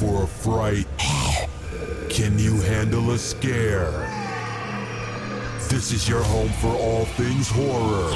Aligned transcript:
for 0.00 0.22
a 0.22 0.26
fright? 0.26 0.86
Can 2.08 2.38
you 2.38 2.58
handle 2.62 3.10
a 3.10 3.18
scare? 3.18 3.90
This 5.68 5.92
is 5.92 6.08
your 6.08 6.22
home 6.22 6.48
for 6.48 6.68
all 6.68 7.04
things 7.04 7.50
horror. 7.50 8.10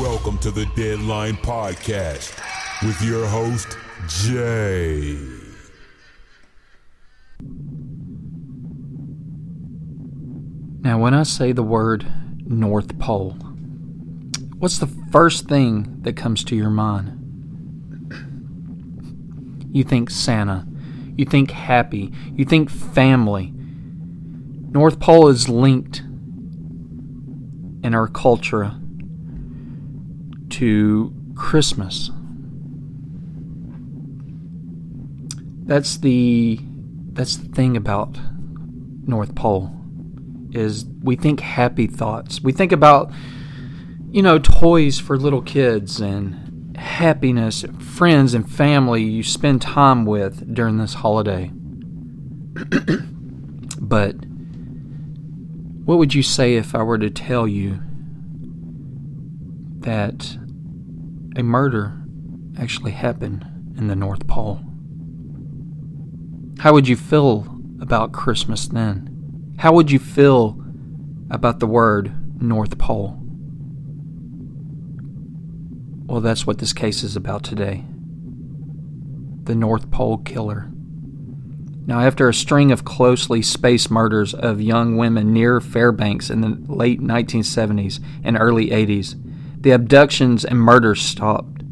Welcome 0.00 0.38
to 0.38 0.52
the 0.52 0.66
Deadline 0.76 1.34
Podcast 1.38 2.40
with 2.86 3.02
your 3.02 3.26
host, 3.26 3.76
Jay. 4.06 5.18
Now, 10.82 11.00
when 11.00 11.14
I 11.14 11.24
say 11.24 11.50
the 11.50 11.64
word 11.64 12.06
North 12.46 12.98
Pole, 12.98 13.32
what's 14.58 14.78
the 14.78 14.86
first 14.86 15.48
thing 15.48 16.02
that 16.02 16.16
comes 16.16 16.44
to 16.44 16.56
your 16.56 16.70
mind? 16.70 17.20
You 19.72 19.82
think 19.82 20.10
Santa. 20.10 20.66
You 21.16 21.24
think 21.24 21.50
happy. 21.50 22.12
You 22.34 22.44
think 22.44 22.70
family. 22.70 23.52
North 23.54 25.00
Pole 25.00 25.28
is 25.28 25.48
linked 25.48 26.00
in 27.82 27.94
our 27.94 28.08
culture 28.08 28.72
to 30.50 31.14
Christmas. 31.34 32.10
That's 35.66 35.96
the 35.98 36.60
that's 37.12 37.36
the 37.36 37.48
thing 37.48 37.76
about 37.76 38.18
North 39.06 39.34
Pole 39.34 39.83
is 40.54 40.86
we 41.02 41.16
think 41.16 41.40
happy 41.40 41.86
thoughts. 41.86 42.40
We 42.40 42.52
think 42.52 42.72
about 42.72 43.12
you 44.10 44.22
know 44.22 44.38
toys 44.38 44.98
for 44.98 45.18
little 45.18 45.42
kids 45.42 46.00
and 46.00 46.76
happiness, 46.76 47.64
friends 47.78 48.34
and 48.34 48.50
family 48.50 49.02
you 49.02 49.22
spend 49.22 49.62
time 49.62 50.06
with 50.06 50.54
during 50.54 50.78
this 50.78 50.94
holiday. 50.94 51.50
but 53.80 54.14
what 55.84 55.98
would 55.98 56.14
you 56.14 56.22
say 56.22 56.54
if 56.54 56.74
I 56.74 56.82
were 56.82 56.98
to 56.98 57.10
tell 57.10 57.46
you 57.46 57.80
that 59.80 60.38
a 61.36 61.42
murder 61.42 62.00
actually 62.58 62.92
happened 62.92 63.44
in 63.76 63.88
the 63.88 63.96
North 63.96 64.26
Pole? 64.26 64.60
How 66.60 66.72
would 66.72 66.88
you 66.88 66.96
feel 66.96 67.46
about 67.80 68.12
Christmas 68.12 68.66
then? 68.66 69.13
How 69.58 69.72
would 69.72 69.90
you 69.90 69.98
feel 69.98 70.62
about 71.30 71.60
the 71.60 71.66
word 71.66 72.42
North 72.42 72.78
Pole? 72.78 73.18
Well, 76.06 76.20
that's 76.20 76.46
what 76.46 76.58
this 76.58 76.72
case 76.72 77.02
is 77.02 77.16
about 77.16 77.44
today 77.44 77.84
the 79.44 79.54
North 79.54 79.90
Pole 79.90 80.18
Killer. 80.18 80.70
Now, 81.86 82.00
after 82.00 82.28
a 82.28 82.34
string 82.34 82.72
of 82.72 82.84
closely 82.84 83.42
spaced 83.42 83.90
murders 83.90 84.32
of 84.32 84.60
young 84.60 84.96
women 84.96 85.34
near 85.34 85.60
Fairbanks 85.60 86.30
in 86.30 86.40
the 86.40 86.56
late 86.72 87.00
1970s 87.00 88.00
and 88.22 88.38
early 88.40 88.70
80s, 88.70 89.16
the 89.60 89.72
abductions 89.72 90.46
and 90.46 90.58
murders 90.58 91.02
stopped. 91.02 91.62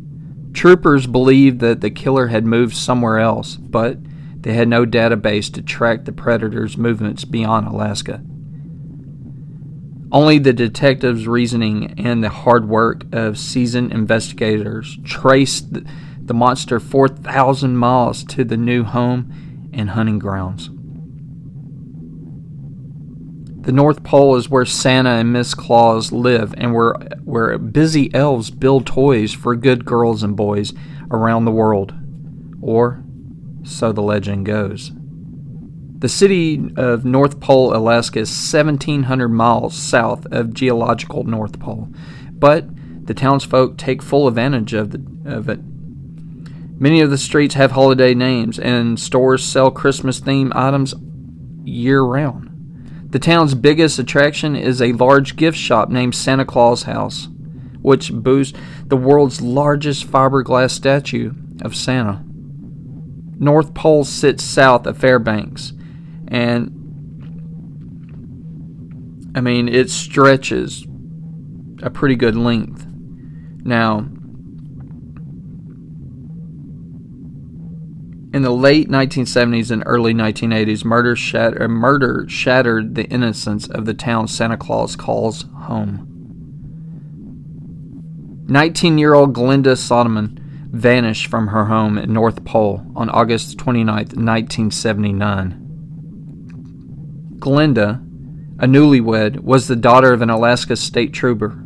Troopers 0.53 1.07
believed 1.07 1.61
that 1.61 1.81
the 1.81 1.91
killer 1.91 2.27
had 2.27 2.45
moved 2.45 2.77
somewhere 2.77 3.19
else, 3.19 3.57
but 3.57 3.97
they 4.43 4.55
had 4.55 4.69
no 4.69 4.85
database 4.85 5.53
to 5.55 5.63
track 5.63 6.05
the 6.05 6.13
predator's 6.13 6.77
movements 6.77 7.25
beyond 7.25 7.67
Alaska. 7.67 8.23
Only 10.11 10.39
the 10.39 10.53
detectives' 10.53 11.27
reasoning 11.27 11.95
and 11.99 12.23
the 12.23 12.29
hard 12.29 12.69
work 12.69 13.07
of 13.13 13.39
seasoned 13.39 13.93
investigators 13.93 14.99
traced 15.05 15.69
the 16.27 16.35
monster 16.35 16.79
4,000 16.79 17.77
miles 17.77 18.25
to 18.25 18.45
the 18.45 18.57
new 18.57 18.85
home 18.85 19.71
and 19.73 19.91
hunting 19.91 20.19
grounds. 20.19 20.71
The 23.65 23.73
North 23.73 24.03
Pole 24.03 24.35
is 24.37 24.51
where 24.51 24.65
Santa 24.65 25.11
and 25.11 25.33
Miss 25.33 25.55
Claus 25.55 26.11
live 26.11 26.53
and 26.59 26.75
where, 26.75 26.95
where 27.25 27.57
busy 27.59 28.13
elves 28.13 28.51
build 28.51 28.87
toys 28.87 29.33
for 29.33 29.55
good 29.55 29.85
girls 29.85 30.25
and 30.25 30.37
boys 30.37 30.75
around 31.13 31.45
the 31.45 31.53
world. 31.53 31.95
Or 32.61 33.05
so 33.65 33.93
the 33.93 34.03
legend 34.03 34.47
goes. 34.47 34.93
The 35.99 36.09
city 36.09 36.73
of 36.77 37.05
North 37.05 37.39
Pole, 37.39 37.77
Alaska 37.77 38.19
is 38.19 38.31
1,700 38.31 39.29
miles 39.29 39.77
south 39.77 40.27
of 40.33 40.53
geological 40.53 41.23
North 41.23 41.61
Pole, 41.61 41.89
but 42.33 42.67
the 43.07 43.15
townsfolk 43.15 43.79
take 43.79 44.03
full 44.03 44.27
advantage 44.27 44.73
of, 44.75 44.91
the, 44.91 45.31
of 45.31 45.49
it. 45.49 45.61
Many 46.81 47.01
of 47.01 47.11
the 47.11 47.19
streets 47.19 47.55
have 47.55 47.71
holiday 47.71 48.15
names, 48.15 48.59
and 48.59 48.99
stores 48.99 49.45
sell 49.45 49.71
Christmas 49.71 50.21
themed 50.21 50.53
items 50.57 50.95
year 51.65 52.03
round. 52.03 52.49
The 53.11 53.21
town's 53.21 53.55
biggest 53.55 53.99
attraction 53.99 54.57
is 54.57 54.83
a 54.83 54.95
large 54.95 55.37
gift 55.37 55.57
shop 55.57 55.89
named 55.89 56.17
Santa 56.17 56.45
Claus 56.45 56.83
House, 56.83 57.29
which 57.81 58.13
boasts 58.13 58.59
the 58.87 58.97
world's 58.97 59.41
largest 59.41 60.11
fiberglass 60.11 60.73
statue 60.73 61.33
of 61.61 61.77
Santa. 61.77 62.25
North 63.43 63.75
Pole 63.75 64.05
sits 64.05 64.45
south 64.45 64.87
of 64.87 64.97
Fairbanks, 64.97 65.73
and 66.29 66.69
I 69.35 69.41
mean, 69.41 69.69
it 69.69 69.91
stretches 69.91 70.87
a 71.83 71.91
pretty 71.91 72.15
good 72.15 72.37
length. 72.37 72.87
Now, 73.65 73.99
in 78.33 78.43
the 78.43 78.51
late 78.51 78.89
1970s 78.89 79.73
and 79.73 79.83
early 79.87 80.15
1980s, 80.15 80.85
murder, 80.85 81.17
shatter, 81.17 81.65
uh, 81.65 81.69
murder 81.69 82.27
shattered 82.29 82.95
the 82.95 83.07
innocence 83.07 83.67
of 83.67 83.87
the 83.87 83.95
town 83.95 84.29
Santa 84.29 84.57
Claus 84.57 84.95
calls 84.95 85.47
home. 85.63 86.07
19 88.47 88.99
year 88.99 89.15
old 89.15 89.35
Glenda 89.35 89.75
Soderman 89.75 90.42
vanished 90.73 91.27
from 91.27 91.49
her 91.49 91.67
home 91.67 91.99
at 91.99 92.09
North 92.09 92.45
Pole 92.45 92.85
on 92.97 93.11
August 93.11 93.59
29, 93.59 93.95
1979. 93.95 95.59
Glenda, 97.39 98.01
a 98.59 98.67
newlywed, 98.67 99.41
was 99.41 99.69
the 99.69 99.77
daughter 99.77 100.15
of 100.15 100.23
an 100.23 100.31
Alaska 100.31 100.75
state 100.77 101.13
trooper. 101.13 101.63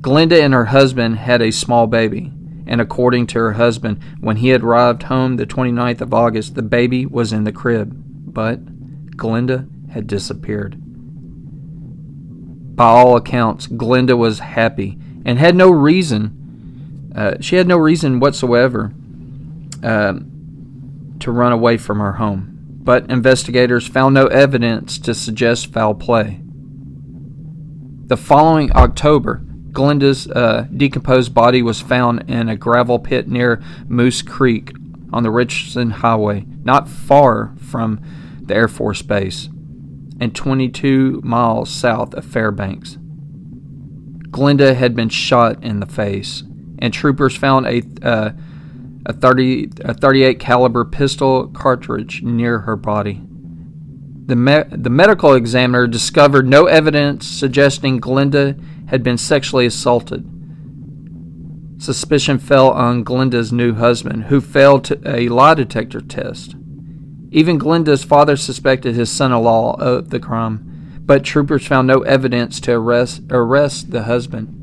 Glenda 0.00 0.40
and 0.42 0.52
her 0.52 0.64
husband 0.66 1.18
had 1.18 1.40
a 1.40 1.52
small 1.52 1.86
baby, 1.86 2.32
and 2.66 2.80
according 2.80 3.28
to 3.28 3.38
her 3.38 3.52
husband, 3.52 4.02
when 4.20 4.36
he 4.38 4.52
arrived 4.52 5.04
home 5.04 5.36
the 5.36 5.46
29th 5.46 6.00
of 6.00 6.12
August, 6.12 6.56
the 6.56 6.62
baby 6.62 7.06
was 7.06 7.32
in 7.32 7.44
the 7.44 7.52
crib, 7.52 7.92
but 7.94 8.64
Glenda 9.16 9.68
had 9.90 10.08
disappeared. 10.08 10.76
By 12.74 12.86
all 12.86 13.16
accounts, 13.16 13.68
Glenda 13.68 14.18
was 14.18 14.40
happy 14.40 14.98
and 15.24 15.38
had 15.38 15.54
no 15.54 15.70
reason 15.70 16.35
uh, 17.16 17.36
she 17.40 17.56
had 17.56 17.66
no 17.66 17.78
reason 17.78 18.20
whatsoever 18.20 18.92
uh, 19.82 20.12
to 21.18 21.32
run 21.32 21.52
away 21.52 21.78
from 21.78 21.98
her 21.98 22.12
home, 22.12 22.58
but 22.82 23.10
investigators 23.10 23.88
found 23.88 24.14
no 24.14 24.26
evidence 24.26 24.98
to 24.98 25.14
suggest 25.14 25.72
foul 25.72 25.94
play. 25.94 26.42
The 28.08 28.18
following 28.18 28.70
October, 28.72 29.42
Glenda's 29.72 30.28
uh, 30.28 30.66
decomposed 30.76 31.32
body 31.32 31.62
was 31.62 31.80
found 31.80 32.28
in 32.28 32.50
a 32.50 32.56
gravel 32.56 32.98
pit 32.98 33.28
near 33.28 33.62
Moose 33.88 34.20
Creek 34.20 34.72
on 35.10 35.22
the 35.22 35.30
Richardson 35.30 35.90
Highway, 35.90 36.44
not 36.64 36.86
far 36.86 37.54
from 37.58 37.98
the 38.42 38.54
Air 38.54 38.68
Force 38.68 39.00
Base, 39.00 39.48
and 40.20 40.34
22 40.34 41.22
miles 41.24 41.70
south 41.70 42.12
of 42.12 42.26
Fairbanks. 42.26 42.98
Glenda 44.28 44.74
had 44.74 44.94
been 44.94 45.08
shot 45.08 45.64
in 45.64 45.80
the 45.80 45.86
face 45.86 46.42
and 46.78 46.92
troopers 46.92 47.36
found 47.36 47.66
a 47.66 47.82
uh, 48.02 48.30
a 49.06 49.12
30 49.12 49.70
a 49.80 49.94
38 49.94 50.38
caliber 50.40 50.84
pistol 50.84 51.48
cartridge 51.48 52.22
near 52.22 52.60
her 52.60 52.76
body. 52.76 53.22
The 54.26 54.36
me- 54.36 54.64
the 54.70 54.90
medical 54.90 55.34
examiner 55.34 55.86
discovered 55.86 56.48
no 56.48 56.66
evidence 56.66 57.26
suggesting 57.26 58.00
Glenda 58.00 58.60
had 58.88 59.02
been 59.02 59.18
sexually 59.18 59.66
assaulted. 59.66 60.28
Suspicion 61.78 62.38
fell 62.38 62.70
on 62.70 63.04
Glenda's 63.04 63.52
new 63.52 63.74
husband, 63.74 64.24
who 64.24 64.40
failed 64.40 64.90
a 65.06 65.28
lie 65.28 65.54
detector 65.54 66.00
test. 66.00 66.56
Even 67.30 67.58
Glenda's 67.58 68.02
father 68.02 68.36
suspected 68.36 68.94
his 68.94 69.10
son-in-law 69.10 69.76
of 69.78 70.10
the 70.10 70.18
crime, 70.18 71.00
but 71.04 71.22
troopers 71.22 71.66
found 71.66 71.86
no 71.86 72.00
evidence 72.00 72.60
to 72.60 72.72
arrest 72.72 73.22
arrest 73.30 73.90
the 73.90 74.04
husband. 74.04 74.55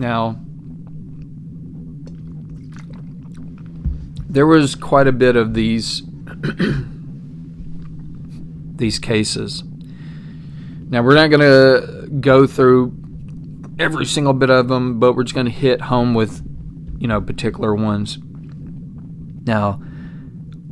Now, 0.00 0.40
there 4.30 4.46
was 4.46 4.74
quite 4.74 5.06
a 5.06 5.12
bit 5.12 5.36
of 5.36 5.52
these 5.52 6.02
these 8.76 8.98
cases. 8.98 9.62
Now, 10.88 11.02
we're 11.02 11.16
not 11.16 11.28
going 11.28 11.42
to 11.42 12.08
go 12.18 12.46
through 12.46 12.96
every 13.78 14.06
single 14.06 14.32
bit 14.32 14.48
of 14.48 14.68
them, 14.68 15.00
but 15.00 15.12
we're 15.12 15.24
just 15.24 15.34
going 15.34 15.44
to 15.44 15.52
hit 15.52 15.82
home 15.82 16.14
with, 16.14 16.42
you 16.98 17.06
know, 17.06 17.20
particular 17.20 17.74
ones. 17.74 18.16
Now, 19.44 19.82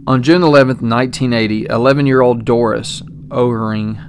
on 0.07 0.23
June 0.23 0.41
11th, 0.41 0.81
1980, 0.81 1.67
11 1.67 2.07
year 2.07 2.23
old 2.23 2.47
Doris 2.47 3.03
Oehring 3.29 4.03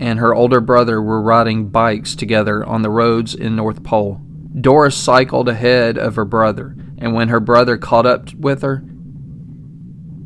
and 0.00 0.18
her 0.18 0.34
older 0.34 0.60
brother 0.60 1.00
were 1.00 1.22
riding 1.22 1.68
bikes 1.68 2.16
together 2.16 2.64
on 2.64 2.82
the 2.82 2.90
roads 2.90 3.36
in 3.36 3.54
North 3.54 3.84
Pole. 3.84 4.20
Doris 4.60 4.96
cycled 4.96 5.48
ahead 5.48 5.96
of 5.96 6.16
her 6.16 6.24
brother, 6.24 6.76
and 6.98 7.14
when 7.14 7.28
her 7.28 7.40
brother 7.40 7.76
caught 7.76 8.06
up 8.06 8.32
with 8.34 8.62
her, 8.62 8.84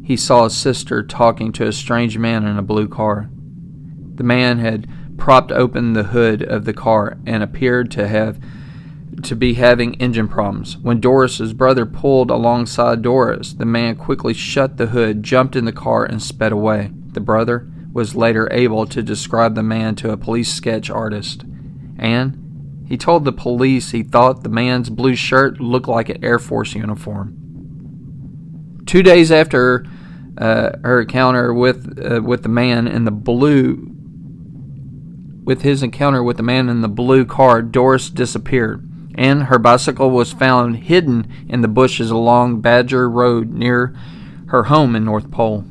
he 0.03 0.17
saw 0.17 0.45
his 0.45 0.57
sister 0.57 1.03
talking 1.03 1.53
to 1.53 1.67
a 1.67 1.73
strange 1.73 2.19
man 2.19 2.45
in 2.45 2.57
a 2.57 2.63
blue 2.63 2.89
car. 2.89 3.29
The 4.15 4.25
man 4.25 4.59
had 4.59 4.89
propped 5.17 5.51
open 5.51 5.93
the 5.93 6.05
hood 6.05 6.43
of 6.43 6.65
the 6.65 6.73
car 6.73 7.19
and 7.27 7.43
appeared 7.43 7.91
to 7.93 8.07
have 8.07 8.39
to 9.23 9.35
be 9.35 9.55
having 9.55 9.95
engine 9.95 10.29
problems. 10.29 10.77
When 10.79 11.01
Doris's 11.01 11.55
brother 11.55 11.87
pulled 11.87 12.31
alongside 12.31 13.03
Doris, 13.03 13.55
the 13.55 13.65
man 13.65 13.97
quickly 13.97 14.35
shut 14.35 14.77
the 14.77 14.89
hood, 14.89 15.23
jumped 15.23 15.57
in 15.57 15.65
the 15.65 15.73
car, 15.73 16.05
and 16.05 16.23
sped 16.23 16.53
away. 16.53 16.91
The 17.13 17.21
brother 17.21 17.69
was 17.93 18.15
later 18.15 18.49
able 18.53 18.87
to 18.87 19.03
describe 19.03 19.55
the 19.55 19.63
man 19.63 19.95
to 19.97 20.11
a 20.11 20.17
police 20.19 20.53
sketch 20.53 20.91
artist, 20.91 21.45
and 21.99 22.46
he 22.87 22.97
told 22.97 23.25
the 23.25 23.33
police 23.33 23.91
he 23.91 24.03
thought 24.03 24.43
the 24.43 24.49
man's 24.49 24.91
blue 24.91 25.15
shirt 25.15 25.61
looked 25.61 25.89
like 25.89 26.09
an 26.09 26.25
Air 26.25 26.39
Force 26.39 26.75
uniform. 26.75 27.37
Two 28.87 29.03
days 29.03 29.33
after 29.33 29.85
uh, 30.39 30.73
her 30.83 31.01
encounter 31.01 31.53
with 31.53 31.99
uh, 31.99 32.23
with 32.23 32.43
the 32.43 32.49
man 32.49 32.87
in 32.87 33.05
the 33.05 33.11
blue, 33.11 33.91
with 35.45 35.63
his 35.63 35.83
encounter 35.83 36.23
with 36.23 36.37
the 36.37 36.43
man 36.43 36.69
in 36.69 36.83
the 36.83 36.89
blue 36.89 37.25
car, 37.25 37.63
Doris 37.63 38.11
disappeared 38.11 38.87
and 39.17 39.45
her 39.45 39.59
bicycle 39.59 40.11
was 40.11 40.33
found 40.33 40.77
hidden 40.77 41.27
in 41.49 41.63
the 41.63 41.69
bushes 41.69 42.11
along 42.11 42.61
Badger 42.61 43.09
Road 43.09 43.51
near 43.51 43.97
her 44.49 44.65
home 44.65 44.95
in 44.95 45.05
North 45.05 45.31
Pole. 45.31 45.65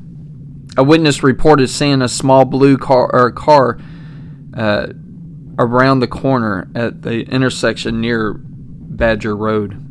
A 0.78 0.84
witness 0.84 1.24
reported 1.24 1.70
seeing 1.70 2.02
a 2.02 2.10
small 2.10 2.44
blue 2.44 2.78
car 2.78 3.32
car 3.32 3.80
uh, 4.54 4.88
around 5.57 6.00
the 6.00 6.07
corner 6.07 6.69
at 6.75 7.02
the 7.02 7.22
intersection 7.24 8.02
near 8.02 8.34
Badger 8.34 9.36
Road. 9.36 9.81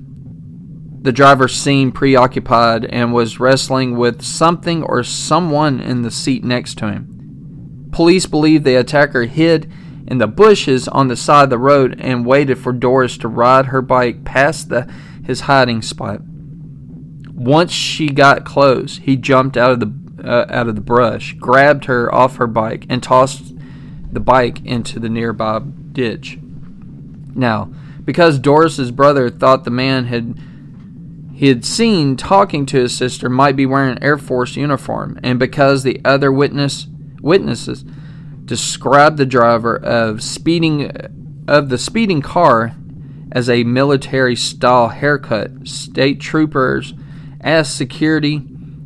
The 1.04 1.12
driver 1.12 1.48
seemed 1.48 1.94
preoccupied 1.94 2.86
and 2.86 3.12
was 3.12 3.38
wrestling 3.38 3.96
with 3.96 4.22
something 4.22 4.82
or 4.82 5.02
someone 5.02 5.80
in 5.80 6.02
the 6.02 6.10
seat 6.10 6.44
next 6.44 6.78
to 6.78 6.90
him. 6.90 7.88
Police 7.92 8.26
believe 8.26 8.64
the 8.64 8.76
attacker 8.76 9.24
hid 9.24 9.70
in 10.06 10.18
the 10.18 10.26
bushes 10.26 10.88
on 10.88 11.08
the 11.08 11.16
side 11.16 11.44
of 11.44 11.50
the 11.50 11.58
road 11.58 12.00
and 12.00 12.26
waited 12.26 12.58
for 12.58 12.72
Doris 12.72 13.16
to 13.18 13.28
ride 13.28 13.66
her 13.66 13.82
bike 13.82 14.24
past 14.24 14.68
the, 14.68 14.90
his 15.24 15.42
hiding 15.42 15.82
spot. 15.82 16.20
Once 16.22 17.72
she 17.72 18.08
got 18.08 18.44
close, 18.44 18.98
he 18.98 19.16
jumped 19.16 19.56
out 19.56 19.72
of 19.72 19.80
the 19.80 20.04
uh, 20.24 20.46
out 20.48 20.68
of 20.68 20.74
the 20.74 20.80
brush, 20.80 21.34
grabbed 21.34 21.84
her 21.84 22.12
off 22.14 22.36
her 22.36 22.46
bike, 22.46 22.86
and 22.88 23.02
tossed 23.02 23.53
the 24.14 24.20
bike 24.20 24.64
into 24.64 24.98
the 24.98 25.08
nearby 25.08 25.60
ditch. 25.92 26.38
Now, 27.34 27.70
because 28.04 28.38
Doris's 28.38 28.90
brother 28.90 29.30
thought 29.30 29.64
the 29.64 29.70
man 29.70 30.06
had 30.06 30.38
he 31.34 31.48
had 31.48 31.64
seen 31.64 32.16
talking 32.16 32.64
to 32.66 32.78
his 32.78 32.96
sister 32.96 33.28
might 33.28 33.56
be 33.56 33.66
wearing 33.66 33.96
an 33.96 34.02
Air 34.04 34.18
Force 34.18 34.54
uniform, 34.54 35.18
and 35.22 35.38
because 35.38 35.82
the 35.82 36.00
other 36.04 36.30
witness 36.30 36.86
witnesses 37.20 37.84
described 38.44 39.16
the 39.16 39.26
driver 39.26 39.76
of 39.76 40.22
speeding 40.22 40.92
of 41.48 41.70
the 41.70 41.78
speeding 41.78 42.22
car 42.22 42.76
as 43.32 43.50
a 43.50 43.64
military 43.64 44.36
style 44.36 44.88
haircut. 44.88 45.66
State 45.66 46.20
troopers 46.20 46.94
asked 47.40 47.76
security 47.76 48.42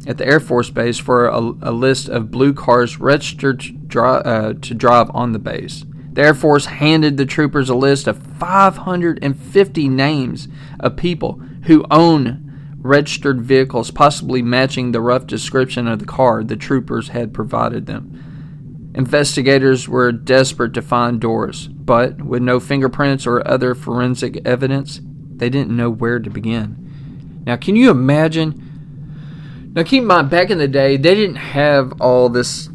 at 0.06 0.16
the 0.16 0.26
Air 0.26 0.40
Force 0.40 0.70
Base 0.70 0.96
for 0.96 1.26
a, 1.26 1.38
a 1.38 1.72
list 1.72 2.08
of 2.08 2.30
blue 2.30 2.54
cars 2.54 2.98
registered 2.98 3.62
dri- 3.88 4.02
uh, 4.02 4.54
to 4.54 4.74
drive 4.74 5.10
on 5.12 5.32
the 5.32 5.38
base. 5.38 5.84
The 6.12 6.22
Air 6.22 6.34
Force 6.34 6.66
handed 6.66 7.16
the 7.16 7.26
troopers 7.26 7.68
a 7.68 7.74
list 7.74 8.06
of 8.06 8.22
550 8.38 9.88
names 9.88 10.48
of 10.80 10.96
people 10.96 11.40
who 11.64 11.84
own 11.90 12.44
registered 12.78 13.42
vehicles, 13.42 13.90
possibly 13.90 14.40
matching 14.42 14.92
the 14.92 15.00
rough 15.00 15.26
description 15.26 15.86
of 15.86 15.98
the 15.98 16.06
car 16.06 16.42
the 16.42 16.56
troopers 16.56 17.08
had 17.08 17.34
provided 17.34 17.86
them. 17.86 18.92
Investigators 18.94 19.88
were 19.88 20.10
desperate 20.10 20.74
to 20.74 20.82
find 20.82 21.20
Doris, 21.20 21.66
but 21.66 22.22
with 22.22 22.42
no 22.42 22.58
fingerprints 22.58 23.26
or 23.26 23.46
other 23.46 23.74
forensic 23.74 24.40
evidence, 24.44 25.00
they 25.36 25.50
didn't 25.50 25.76
know 25.76 25.90
where 25.90 26.18
to 26.18 26.30
begin. 26.30 27.42
Now, 27.46 27.56
can 27.56 27.76
you 27.76 27.90
imagine? 27.90 29.70
Now, 29.74 29.82
keep 29.84 30.02
in 30.02 30.06
mind, 30.08 30.30
back 30.30 30.50
in 30.50 30.58
the 30.58 30.66
day, 30.66 30.96
they 30.96 31.14
didn't 31.14 31.36
have 31.36 32.00
all 32.00 32.28
this 32.28 32.70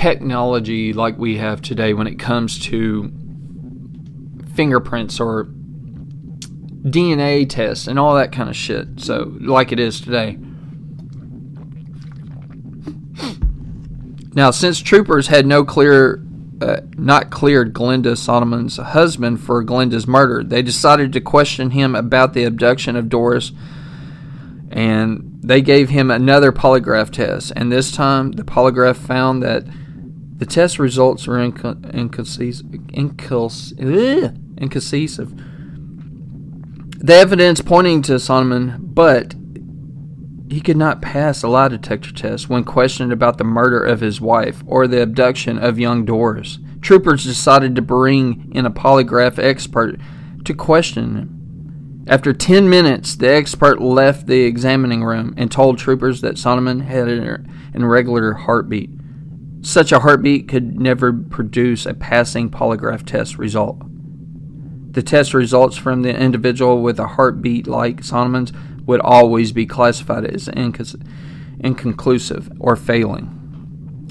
technology 0.00 0.94
like 0.94 1.18
we 1.18 1.36
have 1.36 1.60
today 1.60 1.92
when 1.92 2.06
it 2.06 2.18
comes 2.18 2.58
to 2.58 3.12
fingerprints 4.54 5.20
or 5.20 5.44
DNA 6.84 7.46
tests 7.46 7.86
and 7.86 7.98
all 7.98 8.14
that 8.14 8.32
kind 8.32 8.48
of 8.48 8.56
shit. 8.56 8.98
So, 8.98 9.36
like 9.40 9.72
it 9.72 9.78
is 9.78 10.00
today. 10.00 10.38
Now, 14.32 14.50
since 14.50 14.80
troopers 14.80 15.26
had 15.26 15.44
no 15.44 15.64
clear, 15.64 16.24
uh, 16.62 16.80
not 16.96 17.30
cleared 17.30 17.74
Glenda 17.74 18.16
Solomon's 18.16 18.78
husband 18.78 19.42
for 19.42 19.62
Glenda's 19.62 20.06
murder, 20.06 20.42
they 20.42 20.62
decided 20.62 21.12
to 21.12 21.20
question 21.20 21.72
him 21.72 21.94
about 21.94 22.32
the 22.32 22.44
abduction 22.44 22.96
of 22.96 23.10
Doris, 23.10 23.52
and 24.70 25.40
they 25.42 25.60
gave 25.60 25.90
him 25.90 26.10
another 26.10 26.52
polygraph 26.52 27.10
test. 27.10 27.52
And 27.54 27.70
this 27.70 27.92
time, 27.92 28.32
the 28.32 28.44
polygraph 28.44 28.96
found 28.96 29.42
that 29.42 29.66
the 30.40 30.46
test 30.46 30.78
results 30.78 31.26
were 31.26 31.38
inconclusive. 31.38 32.64
The 37.02 37.14
evidence 37.14 37.60
pointing 37.60 38.00
to 38.02 38.18
Solomon, 38.18 38.78
but 38.80 39.34
he 40.50 40.62
could 40.62 40.78
not 40.78 41.02
pass 41.02 41.42
a 41.42 41.48
lie 41.48 41.68
detector 41.68 42.12
test 42.12 42.48
when 42.48 42.64
questioned 42.64 43.12
about 43.12 43.36
the 43.36 43.44
murder 43.44 43.84
of 43.84 44.00
his 44.00 44.18
wife 44.20 44.62
or 44.66 44.88
the 44.88 45.02
abduction 45.02 45.58
of 45.58 45.78
young 45.78 46.06
Doris. 46.06 46.58
Troopers 46.80 47.24
decided 47.24 47.76
to 47.76 47.82
bring 47.82 48.50
in 48.52 48.64
a 48.64 48.70
polygraph 48.70 49.38
expert 49.38 50.00
to 50.44 50.54
question 50.54 51.16
him. 51.16 52.04
After 52.06 52.32
10 52.32 52.68
minutes, 52.70 53.14
the 53.14 53.30
expert 53.30 53.82
left 53.82 54.26
the 54.26 54.44
examining 54.44 55.04
room 55.04 55.34
and 55.36 55.52
told 55.52 55.76
troopers 55.78 56.22
that 56.22 56.38
Solomon 56.38 56.80
had 56.80 57.08
an 57.08 57.46
irregular 57.74 58.32
heartbeat. 58.32 58.90
Such 59.62 59.92
a 59.92 60.00
heartbeat 60.00 60.48
could 60.48 60.80
never 60.80 61.12
produce 61.12 61.86
a 61.86 61.94
passing 61.94 62.50
polygraph 62.50 63.04
test 63.04 63.38
result. 63.38 63.82
The 64.92 65.02
test 65.02 65.34
results 65.34 65.76
from 65.76 66.02
the 66.02 66.16
individual 66.16 66.82
with 66.82 66.98
a 66.98 67.06
heartbeat 67.06 67.66
like 67.66 68.02
Solomon's 68.02 68.52
would 68.86 69.00
always 69.00 69.52
be 69.52 69.66
classified 69.66 70.24
as 70.24 70.48
inconclusive 71.60 72.50
or 72.58 72.74
failing. 72.74 73.36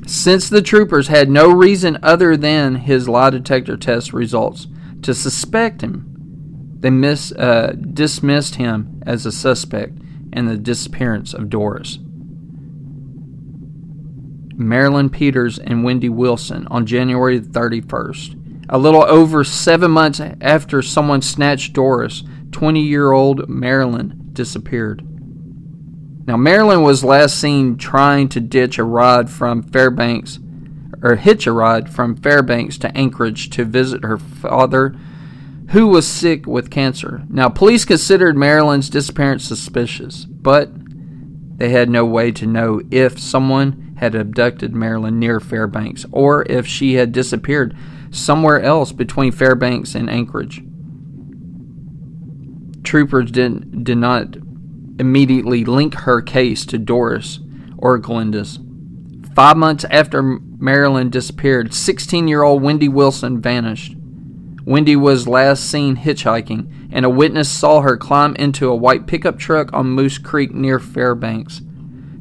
Since 0.06 0.50
the 0.50 0.62
troopers 0.62 1.08
had 1.08 1.30
no 1.30 1.52
reason 1.52 2.00
other 2.02 2.38
than 2.38 2.76
his 2.76 3.10
lie 3.10 3.30
detector 3.30 3.76
test 3.78 4.14
results 4.14 4.68
to 5.02 5.14
suspect 5.14 5.82
him, 5.82 6.06
they 6.80 6.90
miss, 6.90 7.32
uh, 7.34 7.76
dismissed 7.94 8.56
him 8.56 9.04
as 9.06 9.26
a 9.26 9.32
suspect 9.32 10.00
in 10.32 10.46
the 10.46 10.58
disappearance 10.58 11.34
of 11.34 11.50
Doris. 11.50 12.00
Marilyn 14.60 15.10
Peters 15.10 15.58
and 15.58 15.84
Wendy 15.84 16.10
Wilson 16.10 16.68
on 16.68 16.86
January 16.86 17.40
31st. 17.40 18.68
A 18.68 18.78
little 18.78 19.04
over 19.04 19.44
seven 19.44 19.90
months 19.90 20.20
after 20.20 20.82
someone 20.82 21.22
snatched 21.22 21.74
Doris, 21.74 22.24
20 22.52 22.82
year 22.82 23.12
old 23.12 23.48
Marilyn 23.48 24.30
disappeared. 24.34 25.02
Now, 26.28 26.38
Marilyn 26.38 26.84
was 26.84 27.04
last 27.04 27.40
seen 27.40 27.78
trying 27.78 28.30
to 28.30 28.40
ditch 28.40 28.78
a 28.78 28.84
ride 28.84 29.30
from 29.32 29.64
Fairbanks, 29.64 30.40
or 31.02 31.16
hitch 31.16 31.48
a 31.48 31.52
ride 31.52 31.90
from 31.90 32.16
Fairbanks 32.16 32.78
to 32.80 32.96
Anchorage 32.96 33.50
to 33.52 33.66
visit 33.66 34.04
her 34.04 34.18
father, 34.18 34.96
who 35.70 35.88
was 35.88 36.06
sick 36.06 36.46
with 36.46 36.70
cancer. 36.70 37.24
Now, 37.30 37.50
police 37.50 37.86
considered 37.86 38.38
Marilyn's 38.38 38.90
disappearance 38.90 39.44
suspicious, 39.46 40.26
but 40.26 40.70
they 41.58 41.70
had 41.70 41.90
no 41.90 42.06
way 42.06 42.32
to 42.34 42.46
know 42.46 42.82
if 42.92 43.18
someone 43.18 43.89
had 44.00 44.16
abducted 44.16 44.74
Marilyn 44.74 45.20
near 45.20 45.40
Fairbanks 45.40 46.06
or 46.12 46.46
if 46.50 46.66
she 46.66 46.96
had 46.96 47.12
disappeared 47.12 47.76
somewhere 48.12 48.62
else 48.62 48.92
between 48.92 49.32
Fairbanks 49.32 49.96
and 49.96 50.10
Anchorage 50.10 50.62
troopers 52.84 53.30
did, 53.32 53.84
did 53.84 53.98
not 53.98 54.36
immediately 54.98 55.64
link 55.64 55.94
her 55.94 56.22
case 56.22 56.66
to 56.66 56.78
Doris 56.78 57.40
or 57.78 58.00
Glenda's. 58.00 58.60
Five 59.36 59.58
months 59.58 59.86
after 59.92 60.22
Maryland 60.24 61.12
disappeared. 61.12 61.74
16 61.74 62.28
year 62.28 62.42
old 62.42 62.64
Wendy 62.64 62.88
Wilson 62.88 63.40
vanished. 63.40 63.96
Wendy 64.66 64.96
was 64.96 65.28
last 65.28 65.70
seen 65.70 65.98
hitchhiking, 65.98 66.90
and 66.92 67.06
a 67.06 67.10
witness 67.10 67.50
saw 67.50 67.82
her 67.82 67.96
climb 67.96 68.36
into 68.36 68.68
a 68.68 68.76
white 68.76 69.08
pickup 69.08 69.40
truck 69.40 69.72
on 69.72 69.90
Moose 69.90 70.18
Creek 70.18 70.54
near 70.54 70.80
Fairbanks. 70.80 71.62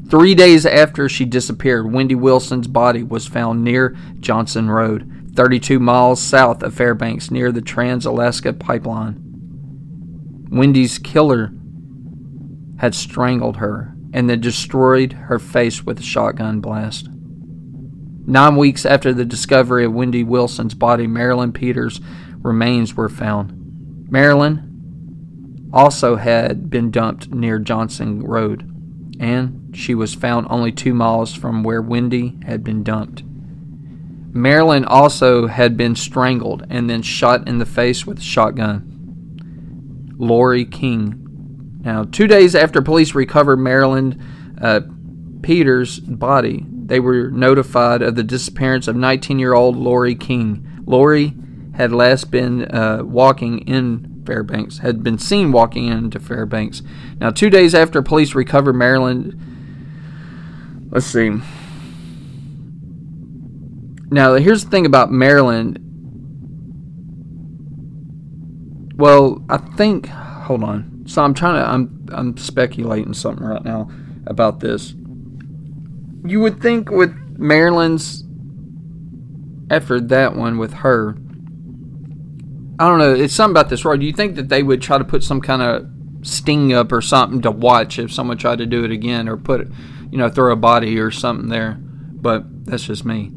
Three 0.09 0.35
days 0.35 0.65
after 0.65 1.07
she 1.07 1.27
disappeared, 1.27 1.93
Wendy 1.93 2.15
Wilson's 2.15 2.67
body 2.67 3.03
was 3.03 3.27
found 3.27 3.63
near 3.63 3.95
Johnson 4.21 4.71
Road, 4.71 5.33
32 5.35 5.79
miles 5.79 6.19
south 6.19 6.63
of 6.63 6.73
Fairbanks 6.73 7.31
near 7.31 7.53
the 7.53 7.61
Trans 7.61 8.07
Alaska 8.07 8.55
Pipeline. 8.55 9.23
Wendy's 10.51 10.99
killer 10.99 11.53
had 12.79 12.95
strangled 12.95 13.59
her 13.59 13.95
and 14.15 14.31
then 14.31 14.41
destroyed 14.41 15.13
her 15.13 15.39
face 15.39 15.85
with 15.85 16.01
a 16.01 16.03
shotgun 16.03 16.61
blast. 16.61 17.09
Nine 18.27 18.57
weeks 18.57 18.87
after 18.87 19.13
the 19.13 19.27
discovery 19.27 19.85
of 19.85 19.93
Wendy 19.93 20.25
Wilson's 20.25 20.75
body, 20.75 21.07
Marilyn 21.07 21.53
Peters' 21.53 22.01
remains 22.39 22.95
were 22.95 23.11
found. 23.11 24.07
Marilyn 24.11 25.71
also 25.73 26.17
had 26.17 26.71
been 26.71 26.91
dumped 26.91 27.31
near 27.31 27.59
Johnson 27.59 28.23
Road, 28.23 28.78
and 29.19 29.75
she 29.75 29.95
was 29.95 30.15
found 30.15 30.47
only 30.51 30.73
two 30.73 30.95
miles 30.95 31.35
from 31.35 31.63
where 31.63 31.83
Wendy 31.83 32.39
had 32.45 32.63
been 32.63 32.83
dumped. 32.83 33.23
Marilyn 34.33 34.85
also 34.85 35.47
had 35.47 35.77
been 35.77 35.97
strangled 35.97 36.65
and 36.71 36.89
then 36.89 37.03
shot 37.03 37.49
in 37.49 37.59
the 37.59 37.67
face 37.67 38.07
with 38.07 38.19
a 38.19 38.23
shotgun. 38.23 40.15
Lori 40.17 40.65
King. 40.65 41.81
Now, 41.81 42.05
two 42.05 42.27
days 42.27 42.55
after 42.55 42.83
police 42.83 43.15
recovered 43.15 43.59
Marilyn 43.59 44.23
uh, 44.61 44.81
Peters' 45.43 45.99
body, 46.01 46.67
they 46.69 47.01
were 47.01 47.31
notified 47.31 48.03
of 48.03 48.17
the 48.17 48.23
disappearance 48.23 48.89
of 48.89 48.97
19 48.97 49.39
year 49.39 49.55
old 49.55 49.77
Lori 49.77 50.15
King. 50.15 50.83
Lori 50.85 51.35
had 51.75 51.93
last 51.93 52.31
been 52.31 52.65
uh, 52.65 53.03
walking 53.05 53.61
in 53.61 54.18
Fairbanks, 54.29 54.79
had 54.79 55.03
been 55.03 55.17
seen 55.17 55.53
walking 55.53 55.87
into 55.87 56.21
Fairbanks. 56.21 56.83
Now, 57.19 57.31
two 57.31 57.49
days 57.49 57.75
after 57.75 58.03
police 58.03 58.35
recovered 58.35 58.75
Maryland, 58.75 59.41
let's 60.91 61.07
see. 61.07 61.31
Now, 64.11 64.35
here's 64.35 64.65
the 64.65 64.71
thing 64.71 64.85
about 64.85 65.11
Maryland. 65.11 65.79
Well, 68.97 69.43
I 69.49 69.57
think. 69.57 70.09
Hold 70.09 70.63
on. 70.63 71.05
So 71.07 71.23
I'm 71.23 71.33
trying 71.33 71.63
to. 71.63 71.67
I'm 71.67 72.07
I'm 72.13 72.37
speculating 72.37 73.15
something 73.15 73.47
right 73.47 73.65
now 73.65 73.91
about 74.27 74.61
this. 74.61 74.95
You 76.27 76.41
would 76.41 76.61
think 76.61 76.91
with 76.91 77.15
Maryland's 77.39 78.25
after 79.71 80.01
that 80.01 80.37
one 80.37 80.59
with 80.59 80.75
her. 80.75 81.17
I 82.81 82.89
don't 82.89 82.99
know. 82.99 83.13
It's 83.13 83.35
something 83.35 83.53
about 83.53 83.71
this 83.71 83.85
road. 83.85 84.01
Do 84.01 84.07
you 84.07 84.13
think 84.13 84.37
that 84.37 84.49
they 84.49 84.63
would 84.63 84.81
try 84.81 84.99
to 84.99 85.05
put 85.05 85.25
some 85.25 85.41
kind 85.41 85.63
of 85.63 85.87
sting 86.27 86.73
up 86.73 86.93
or 86.93 87.01
something 87.01 87.43
to 87.43 87.51
watch 87.51 87.99
if 87.99 88.13
someone 88.13 88.37
tried 88.39 88.59
to 88.59 88.67
do 88.67 88.85
it 88.85 88.93
again, 88.93 89.29
or 89.29 89.37
put, 89.37 89.69
you 90.13 90.19
know, 90.19 90.29
throw 90.29 90.53
a 90.53 90.57
body 90.57 90.99
or 90.99 91.11
something 91.11 91.49
there? 91.49 91.77
But 91.81 92.67
that's 92.67 92.85
just 92.85 93.05
me. 93.05 93.33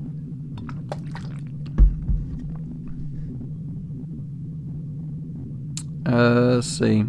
Uh, 6.05 6.55
let's 6.55 6.67
see. 6.67 7.03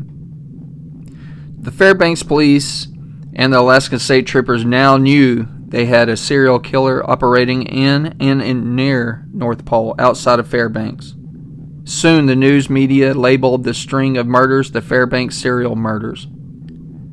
The 1.59 1.71
Fairbanks 1.71 2.23
police 2.23 2.89
and 3.35 3.53
the 3.53 3.61
Alaskan 3.61 3.99
state 3.99 4.27
troopers 4.27 4.65
now 4.65 4.97
knew 4.97 5.49
they 5.69 5.87
had 5.87 6.09
a 6.09 6.17
serial 6.17 6.59
killer 6.59 7.09
operating 7.09 7.63
in 7.63 8.17
and 8.21 8.43
in 8.43 8.75
near 8.75 9.27
North 9.33 9.65
Pole 9.65 9.95
outside 9.99 10.39
of 10.39 10.49
Fairbanks. 10.49 11.15
Soon 11.85 12.27
the 12.27 12.37
news 12.37 12.71
media 12.71 13.13
labeled 13.13 13.65
the 13.65 13.75
string 13.75 14.17
of 14.17 14.27
murders 14.27 14.71
the 14.71 14.81
Fairbanks 14.81 15.37
serial 15.37 15.75
murders. 15.75 16.29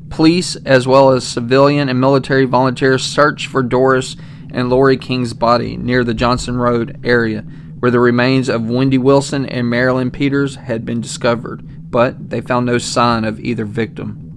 Police, 0.10 0.56
as 0.58 0.88
well 0.88 1.12
as 1.12 1.28
civilian 1.28 1.90
and 1.90 2.00
military 2.00 2.46
volunteers, 2.46 3.04
searched 3.04 3.48
for 3.48 3.64
Doris 3.64 4.16
and 4.52 4.70
Lori 4.70 4.98
King's 4.98 5.34
body 5.34 5.76
near 5.78 6.04
the 6.04 6.14
Johnson 6.14 6.58
Road 6.58 7.00
area, 7.04 7.42
where 7.80 7.92
the 7.92 8.00
remains 8.00 8.50
of 8.50 8.70
Wendy 8.70 8.98
Wilson 8.98 9.46
and 9.46 9.70
Marilyn 9.70 10.12
Peters 10.12 10.56
had 10.56 10.86
been 10.86 11.02
discovered, 11.02 11.92
but 11.92 12.30
they 12.30 12.42
found 12.42 12.66
no 12.66 12.78
sign 12.78 13.24
of 13.24 13.40
either 13.40 13.66
victim. 13.66 14.30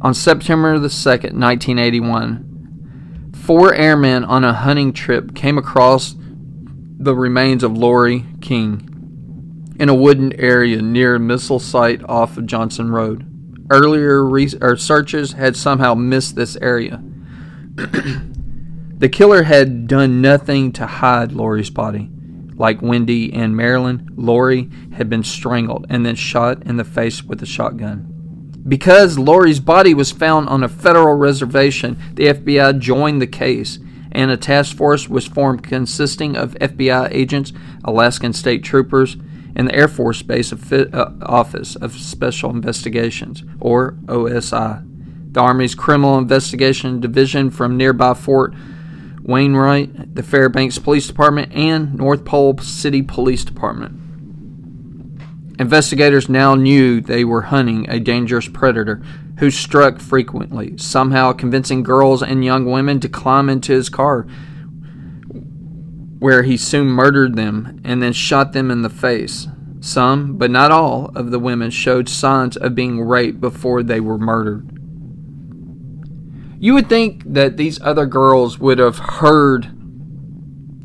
On 0.00 0.14
September 0.14 0.78
the 0.78 0.88
2nd, 0.88 1.34
1981, 1.34 3.32
four 3.34 3.74
airmen 3.74 4.24
on 4.24 4.44
a 4.44 4.52
hunting 4.52 4.92
trip 4.92 5.34
came 5.34 5.58
across 5.58 6.14
the 6.98 7.14
remains 7.14 7.62
of 7.62 7.78
Lori 7.78 8.26
King 8.40 9.76
in 9.78 9.88
a 9.88 9.94
wooded 9.94 10.34
area 10.38 10.82
near 10.82 11.14
a 11.14 11.20
missile 11.20 11.60
site 11.60 12.02
off 12.08 12.36
of 12.36 12.46
Johnson 12.46 12.90
Road. 12.90 13.24
Earlier 13.70 14.24
re- 14.24 14.48
searches 14.48 15.32
had 15.32 15.56
somehow 15.56 15.94
missed 15.94 16.34
this 16.34 16.56
area. 16.56 17.00
the 17.76 19.08
killer 19.08 19.44
had 19.44 19.86
done 19.86 20.20
nothing 20.20 20.72
to 20.72 20.86
hide 20.86 21.32
Lori's 21.32 21.70
body. 21.70 22.10
Like 22.54 22.82
Wendy 22.82 23.32
and 23.32 23.56
Marilyn, 23.56 24.08
Lori 24.16 24.68
had 24.94 25.08
been 25.08 25.22
strangled 25.22 25.86
and 25.88 26.04
then 26.04 26.16
shot 26.16 26.64
in 26.64 26.76
the 26.76 26.84
face 26.84 27.22
with 27.22 27.40
a 27.40 27.46
shotgun. 27.46 28.12
Because 28.66 29.16
Lori's 29.16 29.60
body 29.60 29.94
was 29.94 30.10
found 30.10 30.48
on 30.48 30.64
a 30.64 30.68
federal 30.68 31.14
reservation, 31.14 31.96
the 32.14 32.26
FBI 32.26 32.80
joined 32.80 33.22
the 33.22 33.28
case, 33.28 33.78
and 34.18 34.32
a 34.32 34.36
task 34.36 34.76
force 34.76 35.08
was 35.08 35.28
formed 35.28 35.62
consisting 35.62 36.36
of 36.36 36.54
FBI 36.54 37.08
agents, 37.12 37.52
Alaskan 37.84 38.32
state 38.32 38.64
troopers, 38.64 39.16
and 39.54 39.68
the 39.68 39.74
Air 39.76 39.86
Force 39.86 40.22
Base 40.22 40.52
uh, 40.52 41.12
Office 41.22 41.76
of 41.76 41.92
Special 41.92 42.50
Investigations, 42.50 43.44
or 43.60 43.92
OSI. 44.06 44.82
The 45.32 45.40
Army's 45.40 45.76
Criminal 45.76 46.18
Investigation 46.18 46.98
Division 46.98 47.48
from 47.52 47.76
nearby 47.76 48.12
Fort 48.14 48.54
Wainwright, 49.22 50.16
the 50.16 50.24
Fairbanks 50.24 50.80
Police 50.80 51.06
Department, 51.06 51.52
and 51.52 51.94
North 51.94 52.24
Pole 52.24 52.58
City 52.58 53.02
Police 53.02 53.44
Department. 53.44 54.00
Investigators 55.60 56.28
now 56.28 56.56
knew 56.56 57.00
they 57.00 57.24
were 57.24 57.42
hunting 57.42 57.88
a 57.88 58.00
dangerous 58.00 58.48
predator 58.48 59.00
who 59.38 59.50
struck 59.50 60.00
frequently, 60.00 60.76
somehow 60.76 61.32
convincing 61.32 61.82
girls 61.82 62.22
and 62.22 62.44
young 62.44 62.64
women 62.64 62.98
to 63.00 63.08
climb 63.08 63.48
into 63.48 63.72
his 63.72 63.88
car, 63.88 64.22
where 66.18 66.42
he 66.42 66.56
soon 66.56 66.88
murdered 66.88 67.36
them 67.36 67.80
and 67.84 68.02
then 68.02 68.12
shot 68.12 68.52
them 68.52 68.70
in 68.70 68.82
the 68.82 68.90
face. 68.90 69.46
Some, 69.80 70.36
but 70.36 70.50
not 70.50 70.72
all, 70.72 71.12
of 71.14 71.30
the 71.30 71.38
women 71.38 71.70
showed 71.70 72.08
signs 72.08 72.56
of 72.56 72.74
being 72.74 73.00
raped 73.00 73.40
before 73.40 73.84
they 73.84 74.00
were 74.00 74.18
murdered. 74.18 74.68
You 76.60 76.74
would 76.74 76.88
think 76.88 77.22
that 77.24 77.56
these 77.56 77.80
other 77.80 78.06
girls 78.06 78.58
would 78.58 78.80
have 78.80 78.98
heard 78.98 79.66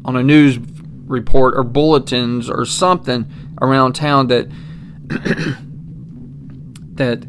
on 0.05 0.15
a 0.15 0.21
news 0.21 0.59
report 1.05 1.55
or 1.57 1.63
bulletins 1.63 2.47
or 2.49 2.65
something 2.65 3.25
around 3.59 3.93
town 3.93 4.27
that 4.27 4.47
that 6.95 7.25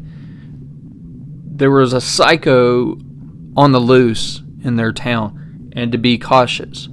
there 1.57 1.71
was 1.71 1.93
a 1.93 2.01
psycho 2.01 2.97
on 3.55 3.71
the 3.71 3.79
loose 3.79 4.41
in 4.63 4.75
their 4.75 4.91
town 4.91 5.71
and 5.73 5.91
to 5.91 5.97
be 5.97 6.17
cautious. 6.17 6.89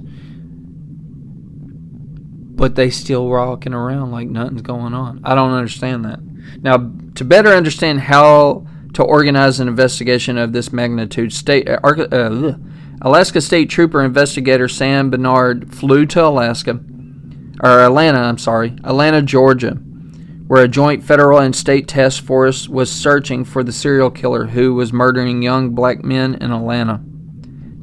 But 2.55 2.75
they 2.75 2.89
still 2.89 3.27
walking 3.27 3.73
around 3.73 4.11
like 4.11 4.27
nothing's 4.27 4.61
going 4.61 4.93
on. 4.93 5.21
I 5.23 5.35
don't 5.35 5.51
understand 5.51 6.05
that. 6.05 6.19
Now, 6.61 6.91
to 7.15 7.25
better 7.25 7.49
understand 7.49 8.01
how 8.01 8.65
to 8.93 9.03
organize 9.03 9.59
an 9.59 9.67
investigation 9.67 10.37
of 10.37 10.53
this 10.53 10.71
magnitude, 10.71 11.33
state 11.33 11.67
uh, 11.67 11.79
uh 11.83 12.55
Alaska 13.01 13.41
State 13.41 13.69
Trooper 13.69 14.03
investigator 14.03 14.69
Sam 14.69 15.09
Bernard 15.09 15.73
flew 15.73 16.05
to 16.07 16.25
Alaska, 16.25 16.79
or 17.61 17.81
Atlanta, 17.81 18.19
I'm 18.19 18.37
sorry, 18.37 18.77
Atlanta, 18.83 19.21
Georgia, 19.21 19.77
where 20.47 20.63
a 20.63 20.67
joint 20.67 21.03
federal 21.03 21.39
and 21.39 21.55
state 21.55 21.87
task 21.87 22.23
force 22.23 22.67
was 22.67 22.91
searching 22.91 23.45
for 23.45 23.63
the 23.63 23.71
serial 23.71 24.09
killer 24.09 24.47
who 24.47 24.73
was 24.73 24.91
murdering 24.91 25.41
young 25.41 25.71
black 25.71 26.03
men 26.03 26.35
in 26.35 26.51
Atlanta. 26.51 27.01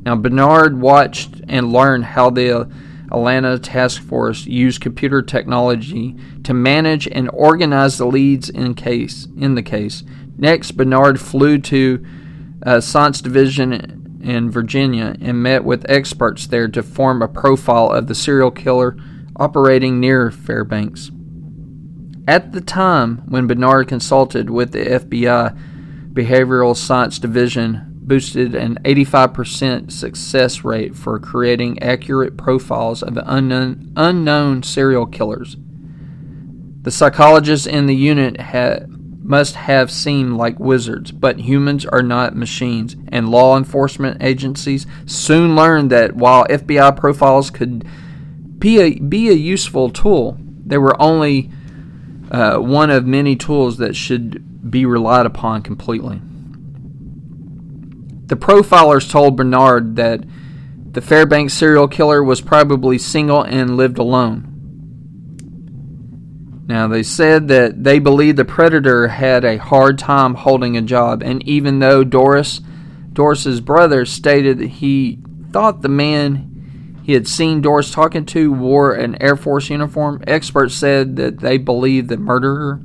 Now, 0.03 0.17
Bernard 0.17 0.81
watched 0.81 1.41
and 1.49 1.73
learned 1.73 2.05
how 2.05 2.31
the 2.31 2.71
Atlanta 3.11 3.59
task 3.59 4.03
force 4.03 4.47
used 4.47 4.81
computer 4.81 5.21
technology 5.21 6.17
to 6.45 6.55
manage 6.55 7.09
and 7.09 7.29
organize 7.33 7.99
the 7.99 8.07
leads 8.07 8.49
in 8.49 8.75
case 8.75 9.27
in 9.37 9.55
the 9.55 9.63
case. 9.63 10.05
Next, 10.39 10.73
Bernard 10.73 11.21
flew 11.21 11.59
to 11.59 12.05
uh, 12.65 12.81
Science 12.81 13.21
Division 13.21 14.21
in 14.23 14.51
Virginia 14.51 15.17
and 15.21 15.43
met 15.43 15.65
with 15.65 15.89
experts 15.89 16.47
there 16.47 16.69
to 16.69 16.83
form 16.83 17.23
a 17.23 17.29
profile 17.29 17.91
of 17.91 18.07
the 18.07 18.15
serial 18.15 18.51
killer 18.51 18.97
operating 19.37 19.99
near 19.99 20.31
Fairbanks. 20.31 21.11
At 22.27 22.53
the 22.53 22.61
time 22.61 23.23
when 23.29 23.47
Bernard 23.47 23.89
consulted 23.89 24.51
with 24.51 24.73
the 24.73 24.85
FBI 24.85 25.57
Behavioral 26.13 26.77
Science 26.77 27.19
Division, 27.19 27.91
boosted 28.03 28.55
an 28.55 28.77
85% 28.85 29.93
success 29.93 30.65
rate 30.65 30.97
for 30.97 31.21
creating 31.21 31.81
accurate 31.81 32.37
profiles 32.37 33.03
of 33.03 33.17
unknown, 33.25 33.93
unknown 33.97 34.63
serial 34.65 35.07
killers. 35.07 35.57
The 36.83 36.91
psychologists 36.91 37.67
in 37.67 37.87
the 37.87 37.95
unit 37.95 38.41
ha- 38.41 38.81
must 39.23 39.55
have 39.55 39.93
seemed 39.93 40.33
like 40.33 40.59
wizards, 40.59 41.13
but 41.13 41.39
humans 41.39 41.87
are 41.87 42.03
not 42.03 42.35
machines, 42.35 42.97
and 43.09 43.29
law 43.29 43.57
enforcement 43.57 44.21
agencies 44.21 44.87
soon 45.07 45.55
learned 45.55 45.91
that 45.91 46.17
while 46.17 46.47
FBI 46.47 46.97
profiles 46.97 47.51
could 47.51 47.87
be 48.59 48.81
a, 48.81 48.99
be 48.99 49.29
a 49.29 49.35
useful 49.35 49.89
tool, 49.89 50.37
they 50.67 50.79
were 50.79 51.01
only 51.01 51.51
uh, 52.31 52.59
one 52.59 52.91
of 52.91 53.07
many 53.07 53.37
tools 53.37 53.79
that 53.79 53.97
should 53.97 54.71
be 54.71 54.87
relied 54.87 55.27
upon 55.27 55.63
completely. 55.63 56.21
The 58.27 58.37
profilers 58.37 59.11
told 59.11 59.37
Bernard 59.37 59.97
that 59.97 60.23
the 60.93 61.01
Fairbanks 61.01 61.55
serial 61.55 61.89
killer 61.89 62.23
was 62.23 62.41
probably 62.41 62.99
single 62.99 63.43
and 63.43 63.77
lived 63.77 63.99
alone. 63.99 64.47
Now, 66.67 66.87
they 66.87 67.03
said 67.03 67.49
that 67.49 67.83
they 67.83 67.99
believed 67.99 68.39
the 68.39 68.45
predator 68.45 69.09
had 69.09 69.45
a 69.45 69.57
hard 69.57 69.99
time 69.99 70.35
holding 70.35 70.77
a 70.77 70.83
job, 70.83 71.23
and 71.23 71.43
even 71.43 71.81
though 71.81 72.05
Doris, 72.05 72.61
Doris's 73.13 73.61
brother, 73.61 74.05
stated 74.05 74.59
that 74.59 74.69
he 74.69 75.19
thought 75.51 75.83
the 75.83 75.89
man 75.89 76.50
he 77.11 77.15
had 77.15 77.27
seen 77.27 77.61
Doris 77.61 77.91
talking 77.91 78.25
to 78.27 78.53
wore 78.53 78.95
an 78.95 79.21
Air 79.21 79.35
Force 79.35 79.69
uniform, 79.69 80.23
experts 80.29 80.77
said 80.77 81.17
that 81.17 81.41
they 81.41 81.59
believed 81.59 82.09
the 82.09 82.17
murderer 82.17 82.81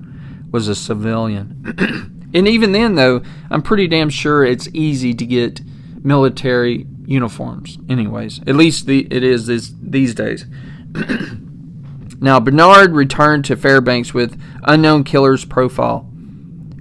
was 0.49 0.67
a 0.67 0.73
civilian. 0.73 2.11
And 2.33 2.49
even 2.49 2.71
then, 2.73 2.95
though, 2.95 3.21
I'm 3.49 3.61
pretty 3.61 3.87
damn 3.87 4.09
sure 4.09 4.43
it's 4.43 4.67
easy 4.73 5.13
to 5.13 5.25
get 5.25 5.61
military 6.03 6.85
uniforms. 7.05 7.77
Anyways, 7.87 8.41
at 8.45 8.55
least 8.55 8.87
the, 8.87 9.07
it 9.09 9.23
is 9.23 9.47
this, 9.47 9.71
these 9.79 10.13
days. 10.15 10.45
now, 12.19 12.41
Bernard 12.41 12.91
returned 12.91 13.45
to 13.45 13.55
Fairbanks 13.55 14.13
with 14.13 14.41
unknown 14.63 15.05
killer's 15.05 15.45
profile, 15.45 16.11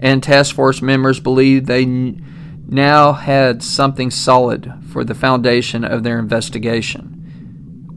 and 0.01 0.23
task 0.23 0.57
force 0.57 0.83
members 0.83 1.21
believed 1.21 1.67
they 1.67 1.85
now 1.85 3.13
had 3.13 3.63
something 3.63 4.11
solid 4.11 4.73
for 4.91 5.05
the 5.05 5.15
foundation 5.15 5.85
of 5.85 6.03
their 6.03 6.19
investigation. 6.19 7.14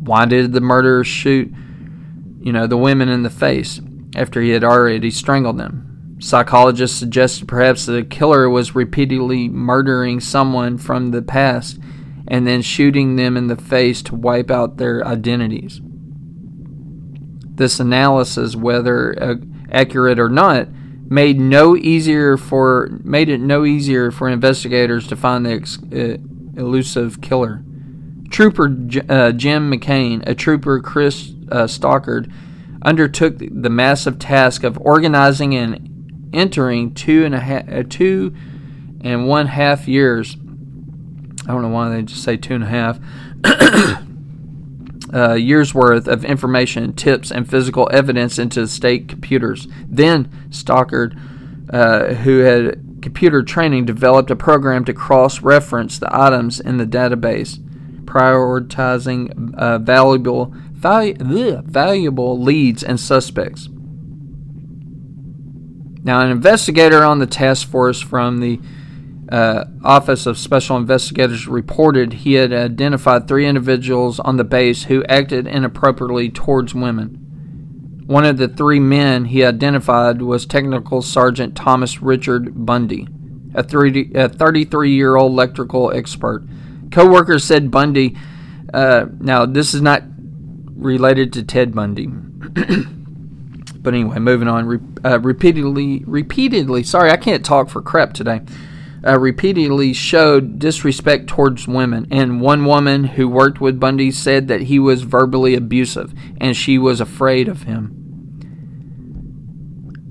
Why 0.07 0.25
did 0.25 0.53
the 0.53 0.61
murderer 0.61 1.03
shoot, 1.03 1.53
you 2.39 2.53
know, 2.53 2.65
the 2.65 2.77
women 2.77 3.09
in 3.09 3.23
the 3.23 3.29
face 3.29 3.81
after 4.15 4.41
he 4.41 4.51
had 4.51 4.63
already 4.63 5.11
strangled 5.11 5.57
them? 5.57 6.15
Psychologists 6.19 6.97
suggested 6.97 7.47
perhaps 7.47 7.85
the 7.85 8.03
killer 8.03 8.49
was 8.49 8.73
repeatedly 8.73 9.49
murdering 9.49 10.19
someone 10.19 10.77
from 10.77 11.11
the 11.11 11.21
past 11.21 11.77
and 12.27 12.47
then 12.47 12.61
shooting 12.61 13.17
them 13.17 13.37
in 13.37 13.47
the 13.47 13.55
face 13.55 14.01
to 14.03 14.15
wipe 14.15 14.49
out 14.49 14.77
their 14.77 15.05
identities. 15.05 15.81
This 15.83 17.79
analysis, 17.79 18.55
whether 18.55 19.21
uh, 19.21 19.35
accurate 19.71 20.19
or 20.19 20.29
not, 20.29 20.69
made 21.09 21.39
no 21.39 21.75
easier 21.75 22.37
for 22.37 22.89
made 23.03 23.29
it 23.29 23.39
no 23.39 23.65
easier 23.65 24.11
for 24.11 24.27
investigators 24.29 25.07
to 25.07 25.15
find 25.15 25.45
the 25.45 25.51
ex, 25.51 25.79
uh, 25.91 26.17
elusive 26.59 27.21
killer. 27.21 27.63
Trooper 28.29 28.69
J- 28.69 29.01
uh, 29.07 29.31
Jim 29.31 29.71
McCain, 29.71 30.27
a 30.27 30.35
trooper 30.35 30.79
Chris 30.79 31.33
uh, 31.51 31.67
Stockard, 31.67 32.31
undertook 32.81 33.37
the 33.37 33.69
massive 33.69 34.19
task 34.19 34.63
of 34.63 34.77
organizing 34.79 35.55
and 35.55 36.29
entering 36.33 36.93
two 36.93 37.25
and 37.25 37.33
a 37.33 37.39
half, 37.39 37.69
uh, 37.69 37.83
two 37.87 38.35
and 39.01 39.27
one 39.27 39.47
half 39.47 39.87
years. 39.87 40.35
I 41.47 41.51
don't 41.51 41.61
know 41.61 41.69
why 41.69 41.89
they 41.89 42.01
just 42.03 42.23
say 42.23 42.37
two 42.37 42.55
and 42.55 42.63
a 42.63 42.67
half. 42.67 42.99
uh, 45.13 45.33
years 45.33 45.73
worth 45.73 46.07
of 46.07 46.25
information, 46.25 46.93
tips, 46.93 47.31
and 47.31 47.49
physical 47.49 47.89
evidence 47.93 48.37
into 48.37 48.67
state 48.67 49.07
computers. 49.07 49.67
Then 49.87 50.29
Stockard, 50.49 51.17
uh, 51.69 52.15
who 52.15 52.39
had 52.39 53.01
computer 53.01 53.43
training, 53.43 53.85
developed 53.85 54.31
a 54.31 54.35
program 54.35 54.83
to 54.85 54.93
cross 54.93 55.41
reference 55.41 55.97
the 55.97 56.09
items 56.11 56.59
in 56.59 56.77
the 56.77 56.85
database, 56.85 57.63
prioritizing 58.17 59.53
uh, 59.55 59.77
valuable, 59.77 60.47
valu- 60.73 61.63
valuable 61.63 62.41
leads 62.41 62.83
and 62.83 62.99
suspects. 62.99 63.69
Now, 66.03 66.21
an 66.21 66.31
investigator 66.31 67.03
on 67.03 67.19
the 67.19 67.27
task 67.27 67.69
force 67.69 68.01
from 68.01 68.39
the 68.39 68.59
uh, 69.29 69.65
Office 69.83 70.25
of 70.25 70.37
Special 70.37 70.77
Investigators 70.77 71.47
reported 71.47 72.13
he 72.13 72.33
had 72.33 72.53
identified 72.53 73.27
three 73.27 73.45
individuals 73.45 74.19
on 74.19 74.37
the 74.37 74.45
base 74.45 74.85
who 74.85 75.03
acted 75.03 75.47
inappropriately 75.47 76.29
towards 76.29 76.73
women. 76.73 77.23
One 78.07 78.23
of 78.23 78.37
the 78.37 78.47
three 78.47 78.79
men 78.79 79.25
he 79.25 79.43
identified 79.43 80.21
was 80.21 80.45
Technical 80.45 81.01
Sergeant 81.01 81.55
Thomas 81.57 82.01
Richard 82.01 82.65
Bundy, 82.65 83.09
a 83.53 83.63
33 83.63 84.91
year 84.91 85.17
old 85.17 85.33
electrical 85.33 85.91
expert. 85.91 86.47
Co 86.97 87.05
workers 87.07 87.43
said 87.43 87.69
Bundy, 87.69 88.17
uh, 88.73 89.05
now 89.19 89.45
this 89.45 89.75
is 89.75 89.83
not 89.83 90.01
related 90.75 91.31
to 91.33 91.43
Ted 91.43 91.75
Bundy. 91.75 92.07
But 93.79 93.93
anyway, 93.93 94.19
moving 94.19 94.49
on. 94.49 94.65
Re- 94.65 94.79
uh, 95.05 95.19
repeatedly, 95.19 96.03
repeatedly. 96.05 96.83
Sorry, 96.83 97.09
I 97.09 97.15
can't 97.15 97.45
talk 97.45 97.69
for 97.69 97.81
crap 97.81 98.11
today. 98.11 98.41
Uh, 99.05 99.17
repeatedly 99.17 99.93
showed 99.93 100.59
disrespect 100.59 101.27
towards 101.27 101.69
women, 101.69 102.05
and 102.11 102.41
one 102.41 102.65
woman 102.65 103.05
who 103.05 103.29
worked 103.29 103.61
with 103.61 103.79
Bundy 103.79 104.11
said 104.11 104.49
that 104.49 104.63
he 104.63 104.77
was 104.77 105.03
verbally 105.03 105.55
abusive, 105.55 106.13
and 106.41 106.57
she 106.57 106.77
was 106.77 106.99
afraid 106.99 107.47
of 107.47 107.63
him. 107.63 107.93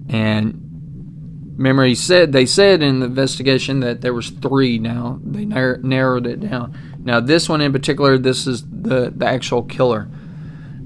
And 0.08 0.65
memory 1.56 1.94
said 1.94 2.32
they 2.32 2.46
said 2.46 2.82
in 2.82 3.00
the 3.00 3.06
investigation 3.06 3.80
that 3.80 4.00
there 4.00 4.14
was 4.14 4.30
three. 4.30 4.78
Now 4.78 5.20
they 5.24 5.44
nar- 5.44 5.78
narrowed 5.78 6.26
it 6.26 6.40
down. 6.40 6.76
Now 6.98 7.20
this 7.20 7.48
one 7.48 7.60
in 7.60 7.72
particular, 7.72 8.18
this 8.18 8.46
is 8.46 8.62
the 8.62 9.12
the 9.14 9.26
actual 9.26 9.62
killer. 9.62 10.08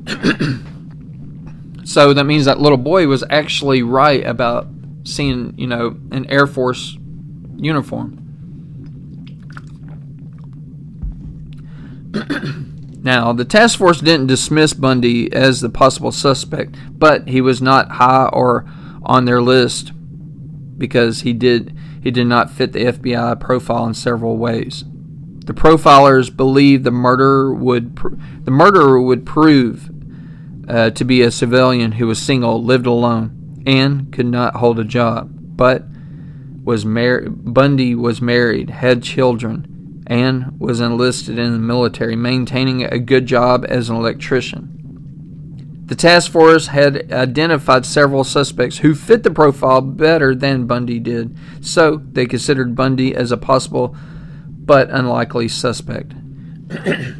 So 1.91 2.15
that 2.15 2.23
means 2.23 2.45
that 2.45 2.61
little 2.61 2.79
boy 2.79 3.09
was 3.09 3.25
actually 3.31 3.83
right 3.83 4.25
about 4.25 4.69
seeing, 5.03 5.55
you 5.59 5.67
know, 5.67 5.97
an 6.13 6.25
Air 6.31 6.47
Force 6.47 6.97
uniform. 7.57 8.17
now, 13.03 13.33
the 13.33 13.45
task 13.45 13.77
force 13.77 14.01
didn't 14.01 14.29
dismiss 14.29 14.73
Bundy 14.73 15.33
as 15.33 15.61
the 15.61 15.69
possible 15.69 16.13
suspect, 16.13 16.77
but 16.97 17.27
he 17.27 17.41
was 17.41 17.61
not 17.61 17.91
high 17.91 18.29
or 18.33 18.71
on 19.03 19.25
their 19.25 19.43
list 19.43 19.91
because 20.81 21.21
he 21.21 21.33
did 21.33 21.77
he 22.03 22.11
did 22.11 22.27
not 22.27 22.51
fit 22.51 22.73
the 22.73 22.87
FBI 22.87 23.39
profile 23.39 23.87
in 23.87 23.95
several 23.95 24.37
ways. 24.37 24.85
The 25.45 25.55
profilers 25.55 26.35
believed 26.35 26.83
the 26.83 26.91
murderer 26.91 27.55
would 27.55 27.95
pr- 27.95 28.15
the 28.43 28.51
murderer 28.51 29.01
would 29.01 29.25
prove 29.25 29.91
uh, 30.69 30.91
to 30.91 31.05
be 31.05 31.23
a 31.23 31.31
civilian 31.31 31.93
who 31.93 32.07
was 32.07 32.21
single, 32.21 32.63
lived 32.63 32.87
alone, 32.87 33.63
and 33.67 34.13
could 34.13 34.27
not 34.27 34.57
hold 34.57 34.79
a 34.79 34.85
job, 34.85 35.31
but 35.33 35.85
was 36.65 36.85
married. 36.85 37.53
Bundy 37.53 37.95
was 37.95 38.23
married, 38.23 38.71
had 38.71 39.03
children, 39.03 40.05
and 40.07 40.59
was 40.59 40.81
enlisted 40.81 41.39
in 41.39 41.53
the 41.53 41.59
military, 41.59 42.17
maintaining 42.17 42.85
a 42.85 42.99
good 42.99 43.27
job 43.27 43.65
as 43.69 43.91
an 43.91 43.97
electrician. 43.97 44.80
The 45.91 45.97
task 45.97 46.31
force 46.31 46.69
had 46.69 47.11
identified 47.11 47.85
several 47.85 48.23
suspects 48.23 48.79
who 48.79 48.95
fit 48.95 49.25
the 49.25 49.31
profile 49.33 49.81
better 49.81 50.37
than 50.37 50.69
Bundy 50.69 51.01
did, 51.01 51.37
so 51.61 52.01
they 52.13 52.27
considered 52.27 52.77
Bundy 52.77 53.13
as 53.13 53.33
a 53.33 53.37
possible 53.37 53.97
but 54.47 54.89
unlikely 54.91 55.49
suspect. 55.49 56.15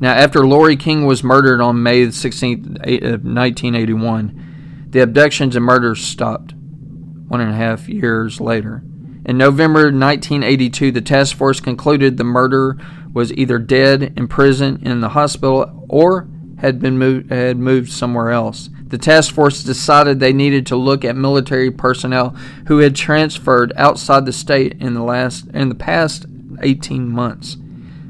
Now, 0.00 0.12
after 0.12 0.46
Lori 0.46 0.76
King 0.76 1.06
was 1.06 1.22
murdered 1.22 1.60
on 1.60 1.82
May 1.82 2.10
16, 2.10 2.78
1981, 2.82 4.26
uh, 4.26 4.86
the 4.90 5.00
abductions 5.00 5.54
and 5.54 5.64
murders 5.64 6.02
stopped 6.04 6.52
one 6.52 7.40
and 7.40 7.52
a 7.52 7.54
half 7.54 7.88
years 7.88 8.40
later. 8.40 8.82
In 9.24 9.38
November 9.38 9.84
1982, 9.84 10.90
the 10.90 11.00
task 11.00 11.36
force 11.36 11.60
concluded 11.60 12.16
the 12.16 12.24
murderer 12.24 12.76
was 13.14 13.32
either 13.32 13.58
dead, 13.58 14.14
in 14.16 14.28
prison, 14.28 14.80
in 14.82 15.00
the 15.00 15.10
hospital, 15.10 15.86
or 15.88 16.28
had 16.58 16.80
been 16.80 16.98
moved, 16.98 17.30
had 17.30 17.58
moved 17.58 17.90
somewhere 17.90 18.30
else. 18.30 18.70
The 18.86 18.98
task 18.98 19.34
force 19.34 19.64
decided 19.64 20.20
they 20.20 20.32
needed 20.32 20.66
to 20.66 20.76
look 20.76 21.04
at 21.04 21.16
military 21.16 21.70
personnel 21.70 22.30
who 22.68 22.78
had 22.78 22.94
transferred 22.94 23.72
outside 23.76 24.24
the 24.24 24.32
state 24.32 24.80
in 24.80 24.94
the 24.94 25.02
last 25.02 25.46
in 25.48 25.68
the 25.68 25.74
past 25.74 26.26
18 26.62 27.08
months. 27.08 27.56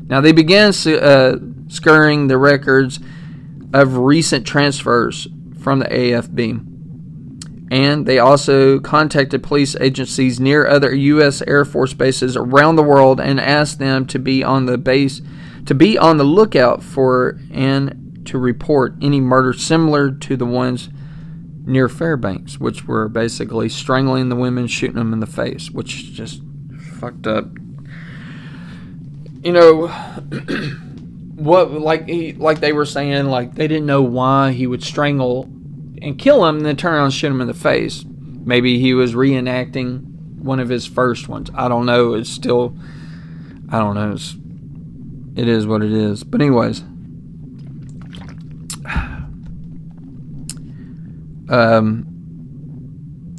Now 0.07 0.21
they 0.21 0.33
began 0.33 0.73
uh, 0.87 1.37
scouring 1.69 2.27
the 2.27 2.39
records 2.39 3.01
of 3.73 3.97
recent 3.97 4.47
transfers 4.47 5.27
from 5.59 5.79
the 5.79 5.87
AFB. 5.87 6.71
And 7.71 8.07
they 8.07 8.19
also 8.19 8.79
contacted 8.79 9.43
police 9.43 9.75
agencies 9.81 10.39
near 10.39 10.67
other 10.67 10.95
U.S. 10.95 11.43
Air 11.47 11.65
Force 11.65 11.95
bases 11.95 12.37
around 12.37 12.77
the 12.77 12.83
world 12.83 13.21
and 13.21 13.41
asked 13.41 13.79
them 13.79 14.07
to 14.09 14.19
be 14.19 14.45
on 14.45 14.67
the 14.67 14.79
base, 14.79 15.23
to 15.65 15.75
be 15.75 15.97
on 15.97 16.19
the 16.19 16.25
lookout 16.25 16.83
for 16.83 17.41
and 17.51 18.04
to 18.27 18.39
report 18.39 18.95
any 19.03 19.21
murder 19.21 19.53
similar 19.53 20.11
to 20.11 20.37
the 20.37 20.47
ones 20.47 20.89
near 21.67 21.89
Fairbanks, 21.89 22.61
which 22.61 22.87
were 22.87 23.09
basically 23.09 23.69
strangling 23.69 24.29
the 24.29 24.37
women, 24.37 24.67
shooting 24.67 24.97
them 24.97 25.13
in 25.13 25.21
the 25.21 25.27
face, 25.27 25.71
which 25.71 26.13
just 26.13 26.43
fucked 26.99 27.27
up. 27.27 27.47
You 29.43 29.53
know, 29.53 29.87
what 31.35 31.73
like 31.73 32.09
he 32.09 32.33
like 32.35 32.61
they 32.61 32.73
were 32.73 32.87
saying 32.87 33.27
like 33.27 33.55
they 33.55 33.69
didn't 33.69 33.87
know 33.87 34.03
why 34.03 34.53
he 34.53 34.67
would 34.67 34.83
strangle 34.83 35.45
and 36.01 36.19
kill 36.19 36.45
him 36.45 36.59
and 36.59 36.67
then 36.67 36.77
turn 36.77 36.95
around 36.95 37.05
and 37.05 37.15
shoot 37.15 37.29
him 37.29 37.41
in 37.41 37.47
the 37.47 37.55
face. 37.55 38.05
Maybe 38.07 38.79
he 38.79 38.95
was 38.95 39.15
reenacting 39.15 40.39
one 40.39 40.61
of 40.61 40.69
his 40.69 40.87
first 40.87 41.29
ones. 41.29 41.51
I 41.55 41.69
don't 41.69 41.87
know. 41.87 42.15
It's 42.15 42.31
still 42.31 42.77
I 43.71 43.79
don't 43.79 43.95
know. 43.95 44.13
It's, 44.13 44.37
it 45.37 45.49
is 45.49 45.67
what 45.67 45.83
it 45.83 45.93
is. 45.93 46.23
But 46.25 46.41
anyways, 46.41 46.83
um, 51.55 52.07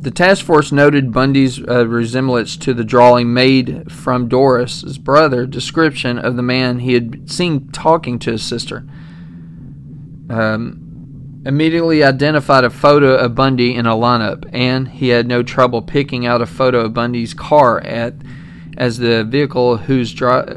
the 0.02 0.12
task 0.12 0.46
force 0.46 0.72
noted 0.72 1.12
Bundy's 1.12 1.60
uh, 1.60 1.86
resemblance 1.86 2.56
to 2.58 2.74
the 2.74 2.86
drawing 2.86 3.34
made 3.34 3.92
from 3.92 4.30
Doris's 4.30 4.98
brother 4.98 5.46
description 5.46 6.18
of 6.18 6.38
the 6.38 6.42
man 6.42 6.80
he 6.80 6.94
had 6.94 7.30
seen 7.30 7.70
talking 7.72 8.18
to 8.20 8.32
his 8.32 8.42
sister. 8.42 8.88
Um, 10.30 11.42
immediately 11.46 12.04
identified 12.04 12.64
a 12.64 12.70
photo 12.70 13.16
of 13.16 13.36
Bundy 13.36 13.76
in 13.76 13.86
a 13.86 13.96
lineup, 13.96 14.50
and 14.54 14.88
he 14.88 15.10
had 15.10 15.28
no 15.28 15.44
trouble 15.44 15.82
picking 15.82 16.26
out 16.26 16.42
a 16.42 16.46
photo 16.46 16.82
of 16.82 16.94
Bundy's 16.94 17.34
car 17.34 17.82
at 17.82 18.14
as 18.78 18.98
the 18.98 19.26
vehicle 19.26 19.78
whose 19.78 20.14
dri- 20.14 20.56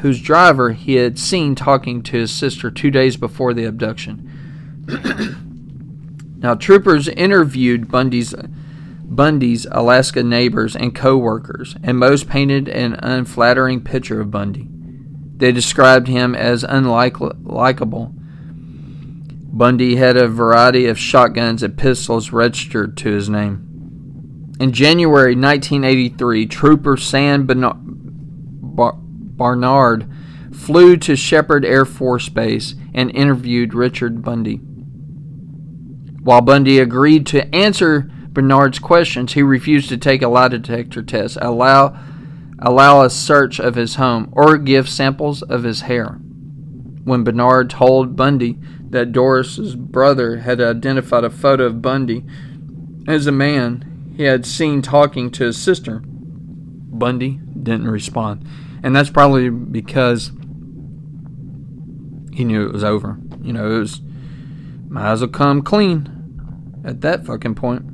whose 0.00 0.20
driver 0.20 0.72
he 0.72 0.94
had 0.94 1.18
seen 1.18 1.54
talking 1.54 2.02
to 2.02 2.16
his 2.16 2.32
sister 2.32 2.72
two 2.72 2.90
days 2.90 3.16
before 3.16 3.54
the 3.54 3.64
abduction. 3.64 4.24
now, 6.40 6.54
troopers 6.54 7.08
interviewed 7.08 7.90
Bundy's 7.90 8.32
Bundy's 9.02 9.66
Alaska 9.70 10.22
neighbors 10.22 10.76
and 10.76 10.94
co-workers, 10.94 11.74
and 11.82 11.98
most 11.98 12.28
painted 12.28 12.68
an 12.68 12.94
unflattering 13.02 13.80
picture 13.80 14.20
of 14.20 14.30
Bundy. 14.30 14.68
They 15.36 15.50
described 15.50 16.06
him 16.08 16.34
as 16.34 16.62
unlikable. 16.62 18.12
Bundy 19.50 19.96
had 19.96 20.16
a 20.16 20.28
variety 20.28 20.86
of 20.86 20.98
shotguns 20.98 21.62
and 21.62 21.76
pistols 21.76 22.32
registered 22.32 22.96
to 22.98 23.10
his 23.10 23.28
name. 23.28 24.54
In 24.60 24.72
January 24.72 25.34
1983, 25.34 26.46
Trooper 26.46 26.96
Sam 26.96 27.46
Barnard 28.76 30.10
flew 30.52 30.96
to 30.98 31.16
Sheppard 31.16 31.64
Air 31.64 31.84
Force 31.84 32.28
Base 32.28 32.74
and 32.94 33.10
interviewed 33.12 33.74
Richard 33.74 34.22
Bundy. 34.22 34.60
While 36.28 36.42
Bundy 36.42 36.78
agreed 36.78 37.24
to 37.28 37.54
answer 37.54 38.02
Bernard's 38.02 38.78
questions, 38.78 39.32
he 39.32 39.42
refused 39.42 39.88
to 39.88 39.96
take 39.96 40.20
a 40.20 40.28
lie 40.28 40.48
detector 40.48 41.02
test, 41.02 41.38
allow, 41.40 41.98
allow 42.58 43.00
a 43.00 43.08
search 43.08 43.58
of 43.58 43.76
his 43.76 43.94
home, 43.94 44.28
or 44.32 44.58
give 44.58 44.90
samples 44.90 45.40
of 45.40 45.62
his 45.62 45.80
hair. 45.80 46.20
When 47.04 47.24
Bernard 47.24 47.70
told 47.70 48.14
Bundy 48.14 48.58
that 48.90 49.10
Doris's 49.10 49.74
brother 49.74 50.40
had 50.40 50.60
identified 50.60 51.24
a 51.24 51.30
photo 51.30 51.64
of 51.64 51.80
Bundy 51.80 52.26
as 53.08 53.26
a 53.26 53.32
man 53.32 54.12
he 54.14 54.24
had 54.24 54.44
seen 54.44 54.82
talking 54.82 55.30
to 55.30 55.44
his 55.44 55.56
sister, 55.56 56.02
Bundy 56.04 57.40
didn't 57.62 57.88
respond. 57.88 58.46
And 58.82 58.94
that's 58.94 59.08
probably 59.08 59.48
because 59.48 60.30
he 62.34 62.44
knew 62.44 62.66
it 62.66 62.74
was 62.74 62.84
over. 62.84 63.18
You 63.40 63.54
know, 63.54 63.76
it 63.76 63.78
was 63.78 64.02
might 64.90 65.10
as 65.10 65.22
well 65.22 65.30
come 65.30 65.62
clean 65.62 66.17
at 66.84 67.00
that 67.02 67.26
fucking 67.26 67.54
point. 67.54 67.84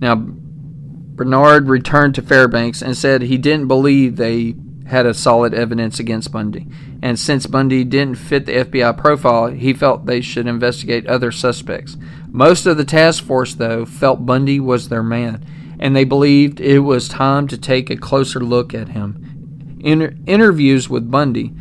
Now, 0.00 0.14
Bernard 0.16 1.68
returned 1.68 2.14
to 2.14 2.22
Fairbanks 2.22 2.80
and 2.80 2.96
said 2.96 3.22
he 3.22 3.36
didn't 3.36 3.68
believe 3.68 4.16
they 4.16 4.54
had 4.86 5.06
a 5.06 5.14
solid 5.14 5.54
evidence 5.54 6.00
against 6.00 6.32
Bundy. 6.32 6.66
And 7.02 7.18
since 7.18 7.46
Bundy 7.46 7.84
didn't 7.84 8.16
fit 8.16 8.46
the 8.46 8.56
FBI 8.56 8.96
profile, 8.96 9.46
he 9.48 9.72
felt 9.72 10.06
they 10.06 10.20
should 10.20 10.46
investigate 10.46 11.06
other 11.06 11.30
suspects. 11.30 11.96
Most 12.28 12.66
of 12.66 12.76
the 12.76 12.84
task 12.84 13.24
force, 13.24 13.54
though, 13.54 13.86
felt 13.86 14.26
Bundy 14.26 14.58
was 14.60 14.88
their 14.88 15.02
man, 15.02 15.44
and 15.78 15.94
they 15.94 16.04
believed 16.04 16.60
it 16.60 16.80
was 16.80 17.08
time 17.08 17.46
to 17.48 17.56
take 17.56 17.88
a 17.88 17.96
closer 17.96 18.40
look 18.40 18.74
at 18.74 18.88
him. 18.88 19.78
Inter- 19.80 20.14
interviews 20.26 20.90
with 20.90 21.10
Bundy 21.10 21.54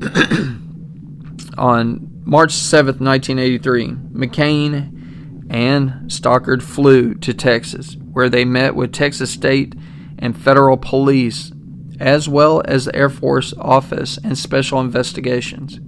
on 1.58 2.15
March 2.28 2.50
7, 2.50 2.96
1983, 2.98 3.86
McCain 4.12 5.46
and 5.48 6.10
Stockard 6.12 6.60
flew 6.60 7.14
to 7.14 7.32
Texas, 7.32 7.96
where 8.12 8.28
they 8.28 8.44
met 8.44 8.74
with 8.74 8.92
Texas 8.92 9.30
State 9.30 9.76
and 10.18 10.36
federal 10.36 10.76
police, 10.76 11.52
as 12.00 12.28
well 12.28 12.62
as 12.64 12.86
the 12.86 12.96
Air 12.96 13.10
Force 13.10 13.54
Office 13.60 14.18
and 14.24 14.36
Special 14.36 14.80
Investigations. 14.80 15.78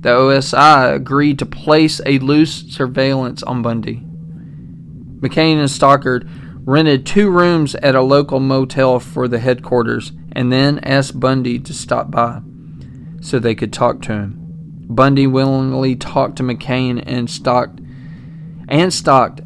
The 0.00 0.08
OSI 0.08 0.92
agreed 0.96 1.38
to 1.38 1.46
place 1.46 2.00
a 2.04 2.18
loose 2.18 2.64
surveillance 2.74 3.44
on 3.44 3.62
Bundy. 3.62 4.02
McCain 5.20 5.60
and 5.60 5.70
Stockard 5.70 6.28
rented 6.66 7.06
two 7.06 7.30
rooms 7.30 7.76
at 7.76 7.94
a 7.94 8.02
local 8.02 8.40
motel 8.40 8.98
for 8.98 9.28
the 9.28 9.38
headquarters 9.38 10.10
and 10.32 10.52
then 10.52 10.80
asked 10.80 11.20
Bundy 11.20 11.60
to 11.60 11.72
stop 11.72 12.10
by 12.10 12.40
so 13.20 13.38
they 13.38 13.54
could 13.54 13.72
talk 13.72 14.02
to 14.02 14.12
him. 14.12 14.43
Bundy 14.88 15.26
willingly 15.26 15.96
talked 15.96 16.36
to 16.36 16.42
McCain 16.42 17.02
and 17.06 17.28
Stockard 17.28 17.80
and 18.68 18.92
stalked 18.92 19.40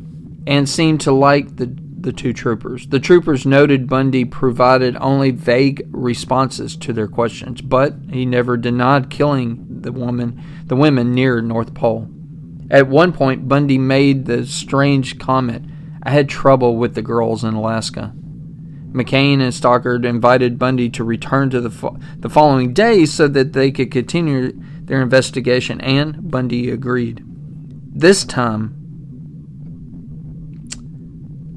and 0.47 0.69
seemed 0.69 1.01
to 1.03 1.13
like 1.13 1.57
the, 1.57 1.77
the 2.01 2.13
two 2.13 2.33
troopers. 2.33 2.87
The 2.87 3.01
troopers 3.01 3.45
noted 3.45 3.89
Bundy 3.89 4.25
provided 4.25 4.97
only 5.01 5.31
vague 5.31 5.87
responses 5.91 6.77
to 6.79 6.93
their 6.93 7.09
questions, 7.09 7.61
but 7.61 7.95
he 8.11 8.25
never 8.25 8.57
denied 8.57 9.11
killing 9.11 9.67
the 9.69 9.93
woman 9.93 10.43
the 10.67 10.77
women 10.77 11.15
near 11.15 11.41
North 11.41 11.75
Pole. 11.75 12.09
At 12.71 12.89
one 12.89 13.13
point 13.13 13.49
Bundy 13.49 13.79
made 13.79 14.27
the 14.27 14.47
strange 14.47 15.19
comment, 15.19 15.71
I 16.03 16.11
had 16.11 16.29
trouble 16.29 16.77
with 16.77 16.95
the 16.95 17.03
girls 17.03 17.45
in 17.45 17.55
Alaska. 17.55 18.13
McCain 18.93 19.41
and 19.41 19.53
Stockard 19.53 20.05
invited 20.05 20.59
Bundy 20.59 20.89
to 20.91 21.05
return 21.05 21.51
to 21.51 21.61
the, 21.61 21.71
fo- 21.71 21.99
the 22.19 22.31
following 22.31 22.73
day 22.73 23.05
so 23.05 23.29
that 23.29 23.53
they 23.53 23.71
could 23.71 23.91
continue 23.91 24.59
their 24.89 25.01
investigation, 25.03 25.81
and 25.81 26.31
Bundy 26.31 26.71
agreed. 26.71 27.23
This 27.95 28.25
time, 28.25 28.75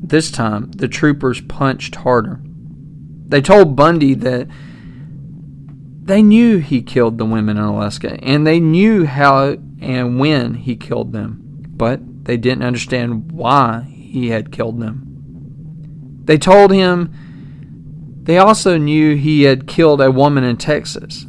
this 0.03 0.29
time, 0.29 0.71
the 0.71 0.87
troopers 0.87 1.41
punched 1.41 1.95
harder. 1.95 2.41
They 3.27 3.41
told 3.41 3.75
Bundy 3.77 4.13
that 4.15 4.47
they 6.03 6.21
knew 6.21 6.57
he 6.57 6.81
killed 6.81 7.17
the 7.17 7.25
women 7.25 7.57
in 7.57 7.63
Alaska, 7.63 8.21
and 8.21 8.45
they 8.45 8.59
knew 8.59 9.05
how 9.05 9.55
and 9.79 10.19
when 10.19 10.55
he 10.55 10.75
killed 10.75 11.13
them, 11.13 11.39
but 11.69 12.25
they 12.25 12.37
didn't 12.37 12.65
understand 12.65 13.31
why 13.31 13.87
he 13.89 14.29
had 14.29 14.51
killed 14.51 14.79
them. 14.79 16.21
They 16.25 16.37
told 16.37 16.71
him 16.71 17.13
they 18.23 18.37
also 18.37 18.77
knew 18.77 19.15
he 19.15 19.43
had 19.43 19.67
killed 19.67 20.01
a 20.01 20.11
woman 20.11 20.43
in 20.43 20.57
Texas. 20.57 21.25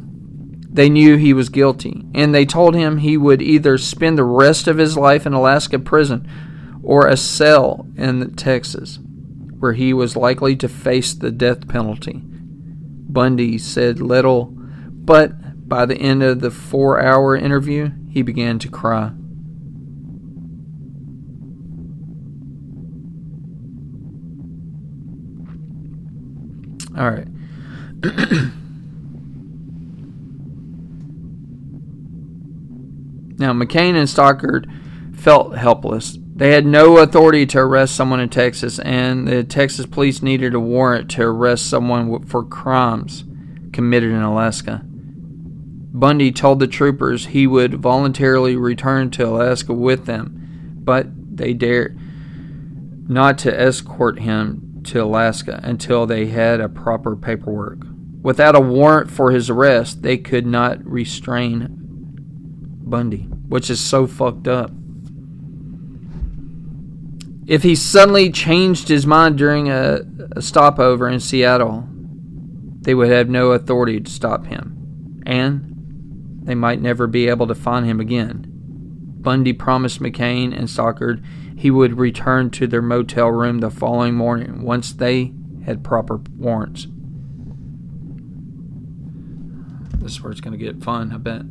They 0.73 0.89
knew 0.89 1.17
he 1.17 1.33
was 1.33 1.49
guilty, 1.49 2.03
and 2.15 2.33
they 2.33 2.45
told 2.45 2.73
him 2.73 2.97
he 2.97 3.15
would 3.15 3.43
either 3.43 3.77
spend 3.77 4.17
the 4.17 4.23
rest 4.23 4.67
of 4.67 4.79
his 4.79 4.97
life 4.97 5.27
in 5.27 5.33
Alaska 5.33 5.77
prison 5.77 6.27
or 6.81 7.07
a 7.07 7.15
cell 7.15 7.87
in 7.95 8.33
Texas, 8.35 8.97
where 9.59 9.73
he 9.73 9.93
was 9.93 10.15
likely 10.15 10.55
to 10.55 10.67
face 10.67 11.13
the 11.13 11.29
death 11.29 11.67
penalty. 11.67 12.21
Bundy 12.23 13.59
said 13.59 14.01
little, 14.01 14.51
but 14.51 15.69
by 15.69 15.85
the 15.85 15.95
end 15.95 16.23
of 16.23 16.39
the 16.39 16.49
four 16.49 16.99
hour 16.99 17.35
interview, 17.35 17.91
he 18.09 18.23
began 18.23 18.57
to 18.57 18.67
cry. 18.67 19.11
All 26.97 27.11
right. 27.11 27.27
now, 33.37 33.53
McCain 33.53 33.95
and 33.95 34.09
Stockard 34.09 34.69
felt 35.15 35.57
helpless. 35.57 36.17
They 36.35 36.51
had 36.51 36.65
no 36.65 36.97
authority 36.97 37.45
to 37.47 37.59
arrest 37.59 37.95
someone 37.95 38.19
in 38.19 38.29
Texas, 38.29 38.79
and 38.79 39.27
the 39.27 39.43
Texas 39.43 39.85
police 39.85 40.21
needed 40.21 40.53
a 40.53 40.59
warrant 40.59 41.09
to 41.11 41.23
arrest 41.23 41.69
someone 41.69 42.25
for 42.25 42.43
crimes 42.43 43.23
committed 43.71 44.11
in 44.11 44.21
Alaska. 44.21 44.81
Bundy 44.85 46.31
told 46.31 46.59
the 46.59 46.67
troopers 46.67 47.27
he 47.27 47.45
would 47.45 47.75
voluntarily 47.75 48.55
return 48.55 49.11
to 49.11 49.27
Alaska 49.27 49.73
with 49.73 50.05
them, 50.05 50.79
but 50.83 51.07
they 51.35 51.53
dared 51.53 51.99
not 53.07 53.37
to 53.39 53.59
escort 53.59 54.19
him 54.19 54.81
to 54.85 55.03
Alaska 55.03 55.59
until 55.63 56.05
they 56.05 56.27
had 56.27 56.59
a 56.59 56.69
proper 56.69 57.15
paperwork. 57.15 57.79
Without 58.21 58.55
a 58.55 58.61
warrant 58.61 59.11
for 59.11 59.31
his 59.31 59.49
arrest, 59.49 60.01
they 60.01 60.17
could 60.17 60.45
not 60.45 60.83
restrain 60.85 61.82
Bundy, 62.83 63.23
which 63.47 63.69
is 63.69 63.79
so 63.79 64.07
fucked 64.07 64.47
up. 64.47 64.71
If 67.45 67.63
he 67.63 67.75
suddenly 67.75 68.31
changed 68.31 68.87
his 68.87 69.05
mind 69.05 69.37
during 69.37 69.69
a, 69.69 70.01
a 70.35 70.41
stopover 70.41 71.09
in 71.09 71.19
Seattle, 71.19 71.87
they 72.81 72.93
would 72.93 73.09
have 73.09 73.29
no 73.29 73.51
authority 73.51 73.99
to 73.99 74.11
stop 74.11 74.45
him, 74.45 75.21
and 75.25 76.41
they 76.43 76.55
might 76.55 76.81
never 76.81 77.07
be 77.07 77.27
able 77.27 77.47
to 77.47 77.55
find 77.55 77.85
him 77.85 77.99
again. 77.99 78.45
Bundy 78.47 79.53
promised 79.53 80.01
McCain 80.01 80.57
and 80.57 80.69
Stockard 80.69 81.23
he 81.57 81.71
would 81.71 81.97
return 81.97 82.49
to 82.51 82.67
their 82.67 82.81
motel 82.81 83.29
room 83.29 83.59
the 83.59 83.69
following 83.69 84.15
morning 84.15 84.63
once 84.63 84.91
they 84.91 85.31
had 85.65 85.83
proper 85.83 86.17
warrants. 86.37 86.87
This 89.99 90.13
is 90.13 90.21
where 90.21 90.31
it's 90.31 90.41
going 90.41 90.57
to 90.57 90.63
get 90.63 90.83
fun, 90.83 91.13
I 91.13 91.17
bet. 91.17 91.43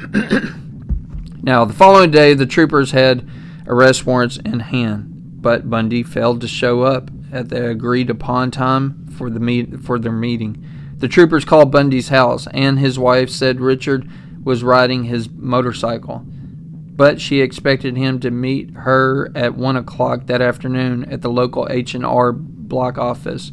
now, 1.42 1.64
the 1.64 1.74
following 1.74 2.10
day, 2.10 2.34
the 2.34 2.46
troopers 2.46 2.92
had 2.92 3.28
arrest 3.66 4.06
warrants 4.06 4.38
in 4.38 4.60
hand, 4.60 5.42
but 5.42 5.68
Bundy 5.68 6.02
failed 6.02 6.40
to 6.40 6.48
show 6.48 6.82
up 6.82 7.10
at 7.32 7.48
the 7.48 7.68
agreed 7.68 8.10
upon 8.10 8.50
time 8.50 9.06
for 9.08 9.30
the 9.30 9.40
meet 9.40 9.80
for 9.80 9.98
their 9.98 10.12
meeting. 10.12 10.64
The 10.96 11.08
troopers 11.08 11.44
called 11.44 11.70
Bundy's 11.70 12.08
house, 12.08 12.46
and 12.48 12.78
his 12.78 12.98
wife 12.98 13.30
said 13.30 13.60
Richard 13.60 14.08
was 14.42 14.62
riding 14.62 15.04
his 15.04 15.30
motorcycle, 15.30 16.24
but 16.24 17.20
she 17.20 17.40
expected 17.40 17.96
him 17.96 18.20
to 18.20 18.30
meet 18.30 18.70
her 18.70 19.30
at 19.34 19.54
one 19.54 19.76
o'clock 19.76 20.26
that 20.26 20.42
afternoon 20.42 21.04
at 21.06 21.22
the 21.22 21.30
local 21.30 21.66
H 21.70 21.94
and 21.94 22.04
R 22.04 22.32
block 22.32 22.98
office 22.98 23.52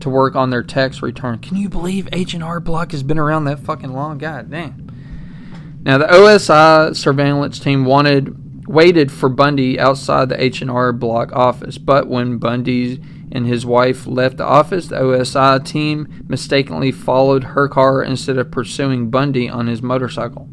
to 0.00 0.08
work 0.08 0.36
on 0.36 0.50
their 0.50 0.62
tax 0.62 1.02
return. 1.02 1.38
Can 1.38 1.56
you 1.56 1.68
believe 1.68 2.08
H 2.12 2.34
and 2.34 2.44
R 2.44 2.60
Block 2.60 2.92
has 2.92 3.02
been 3.02 3.18
around 3.18 3.44
that 3.44 3.60
fucking 3.60 3.92
long? 3.92 4.18
God 4.18 4.50
damn. 4.50 4.87
Now 5.82 5.98
the 5.98 6.06
OSI 6.06 6.94
surveillance 6.96 7.58
team 7.58 7.84
wanted 7.84 8.68
waited 8.68 9.10
for 9.10 9.28
Bundy 9.28 9.80
outside 9.80 10.28
the 10.28 10.42
H 10.42 10.60
and 10.60 10.70
R 10.70 10.92
Block 10.92 11.32
office, 11.32 11.78
but 11.78 12.08
when 12.08 12.38
Bundy 12.38 13.00
and 13.32 13.46
his 13.46 13.64
wife 13.64 14.06
left 14.06 14.36
the 14.36 14.44
office, 14.44 14.88
the 14.88 14.96
OSI 14.96 15.64
team 15.64 16.24
mistakenly 16.28 16.92
followed 16.92 17.44
her 17.44 17.68
car 17.68 18.02
instead 18.02 18.38
of 18.38 18.50
pursuing 18.50 19.10
Bundy 19.10 19.48
on 19.48 19.66
his 19.66 19.82
motorcycle. 19.82 20.48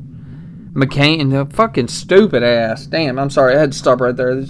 McCain, 0.73 1.31
the 1.31 1.53
fucking 1.55 1.87
stupid 1.87 2.43
ass. 2.43 2.85
Damn, 2.85 3.17
I'm 3.17 3.29
sorry, 3.29 3.55
I 3.55 3.59
had 3.59 3.71
to 3.71 3.77
stop 3.77 4.01
right 4.01 4.15
there. 4.15 4.41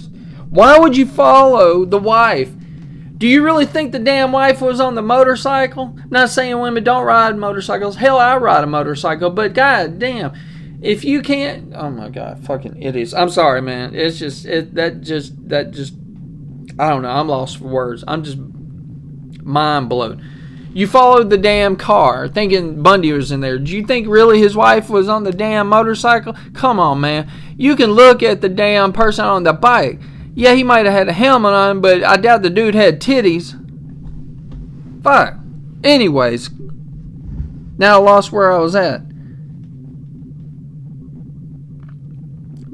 Why 0.50 0.78
would 0.78 0.96
you 0.96 1.06
follow 1.06 1.84
the 1.84 1.98
wife? 1.98 2.52
Do 3.16 3.26
you 3.26 3.42
really 3.42 3.64
think 3.64 3.92
the 3.92 3.98
damn 3.98 4.32
wife 4.32 4.60
was 4.60 4.80
on 4.80 4.94
the 4.94 5.02
motorcycle? 5.02 5.96
Not 6.10 6.30
saying 6.30 6.58
women 6.58 6.84
don't 6.84 7.04
ride 7.04 7.36
motorcycles. 7.36 7.96
Hell, 7.96 8.18
I 8.18 8.36
ride 8.36 8.64
a 8.64 8.66
motorcycle, 8.66 9.30
but 9.30 9.54
god 9.54 9.98
damn, 9.98 10.34
if 10.80 11.04
you 11.04 11.22
can't, 11.22 11.72
oh 11.74 11.90
my 11.90 12.08
god, 12.08 12.44
fucking 12.44 12.82
idiots. 12.82 13.14
I'm 13.14 13.30
sorry, 13.30 13.62
man. 13.62 13.94
It's 13.94 14.18
just 14.18 14.46
it 14.46 14.74
that 14.74 15.00
just 15.00 15.48
that 15.48 15.70
just 15.70 15.94
I 16.78 16.90
don't 16.90 17.02
know. 17.02 17.10
I'm 17.10 17.28
lost 17.28 17.58
for 17.58 17.64
words. 17.64 18.04
I'm 18.06 18.22
just 18.22 18.38
mind 19.42 19.88
blown. 19.88 20.24
You 20.74 20.86
followed 20.86 21.30
the 21.30 21.38
damn 21.38 21.76
car 21.76 22.28
thinking 22.28 22.82
Bundy 22.82 23.10
was 23.12 23.32
in 23.32 23.40
there. 23.40 23.58
Do 23.58 23.74
you 23.74 23.86
think 23.86 24.06
really 24.06 24.38
his 24.38 24.54
wife 24.54 24.90
was 24.90 25.08
on 25.08 25.24
the 25.24 25.32
damn 25.32 25.70
motorcycle? 25.70 26.36
Come 26.52 26.78
on, 26.78 27.00
man. 27.00 27.30
You 27.56 27.76
can 27.76 27.92
look 27.92 28.22
at 28.22 28.42
the 28.42 28.50
damn 28.50 28.92
person 28.92 29.24
on 29.24 29.44
the 29.44 29.54
bike. 29.54 30.00
Yeah, 30.34 30.52
he 30.52 30.62
might 30.62 30.84
have 30.84 30.94
had 30.94 31.08
a 31.08 31.14
helmet 31.14 31.54
on, 31.54 31.80
but 31.80 32.04
I 32.04 32.18
doubt 32.18 32.42
the 32.42 32.50
dude 32.50 32.74
had 32.74 33.00
titties. 33.00 33.54
Fuck. 35.02 35.36
Anyways, 35.82 36.50
now 37.78 37.94
I 37.94 38.02
lost 38.02 38.32
where 38.32 38.52
I 38.52 38.58
was 38.58 38.74
at. 38.74 39.05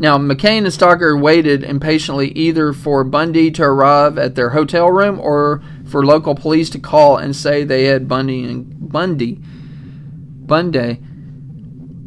Now, 0.03 0.19
McCain 0.19 0.65
and 0.65 0.73
Stockard 0.73 1.21
waited 1.21 1.62
impatiently 1.62 2.33
either 2.33 2.73
for 2.73 3.05
Bundy 3.05 3.53
to 3.53 3.62
arrive 3.62 4.19
at 4.19 4.35
their 4.35 4.51
hotel 4.51 4.91
room 4.91 5.21
or 5.21 5.62
for 5.87 6.05
local 6.05 6.35
police 6.35 6.71
to 6.71 6.81
call 6.81 7.19
and 7.19 7.37
say 7.37 7.62
they 7.62 7.85
had 7.85 8.09
Bundy 8.09 8.43
and 8.43 8.91
Bundy 8.91 9.35
Bundy 9.35 10.99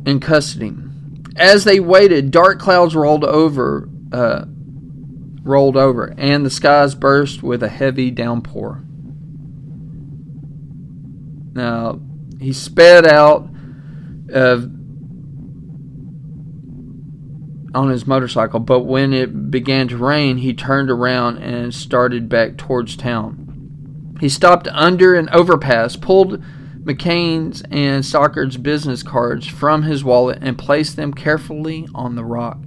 in 0.05 0.19
custody. 0.19 0.73
As 1.37 1.63
they 1.63 1.79
waited, 1.79 2.31
dark 2.31 2.59
clouds 2.59 2.97
rolled 2.97 3.23
over 3.23 3.87
uh, 4.11 4.43
rolled 5.43 5.77
over, 5.77 6.13
and 6.17 6.45
the 6.45 6.49
skies 6.49 6.95
burst 6.95 7.43
with 7.43 7.63
a 7.63 7.69
heavy 7.69 8.11
downpour. 8.11 8.83
Now, 11.53 12.01
he 12.41 12.51
sped 12.51 13.05
out 13.05 13.47
of 14.27 14.74
on 17.75 17.89
his 17.89 18.07
motorcycle, 18.07 18.59
but 18.59 18.81
when 18.81 19.13
it 19.13 19.51
began 19.51 19.87
to 19.89 19.97
rain, 19.97 20.37
he 20.37 20.53
turned 20.53 20.89
around 20.89 21.37
and 21.37 21.73
started 21.73 22.29
back 22.29 22.57
towards 22.57 22.95
town. 22.95 24.15
He 24.19 24.29
stopped 24.29 24.67
under 24.69 25.13
an 25.13 25.29
overpass, 25.31 25.95
pulled 25.95 26.41
McCain's 26.83 27.63
and 27.69 28.05
Stockard's 28.05 28.57
business 28.57 29.03
cards 29.03 29.47
from 29.47 29.83
his 29.83 30.03
wallet, 30.03 30.39
and 30.41 30.57
placed 30.57 30.95
them 30.95 31.13
carefully 31.13 31.87
on 31.93 32.15
the 32.15 32.23
rock. 32.23 32.59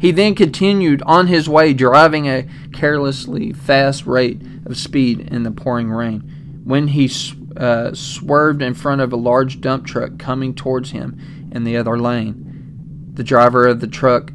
He 0.00 0.10
then 0.12 0.34
continued 0.34 1.02
on 1.04 1.26
his 1.26 1.48
way, 1.48 1.74
driving 1.74 2.26
a 2.26 2.48
carelessly 2.72 3.52
fast 3.52 4.06
rate 4.06 4.40
of 4.64 4.76
speed 4.76 5.20
in 5.20 5.42
the 5.42 5.50
pouring 5.50 5.90
rain. 5.90 6.62
When 6.64 6.88
he 6.88 7.10
uh, 7.56 7.92
swerved 7.94 8.62
in 8.62 8.74
front 8.74 9.02
of 9.02 9.12
a 9.12 9.16
large 9.16 9.60
dump 9.60 9.86
truck 9.86 10.18
coming 10.18 10.54
towards 10.54 10.92
him 10.92 11.50
in 11.52 11.64
the 11.64 11.76
other 11.76 11.98
lane, 11.98 13.10
the 13.12 13.24
driver 13.24 13.66
of 13.66 13.80
the 13.80 13.86
truck 13.86 14.32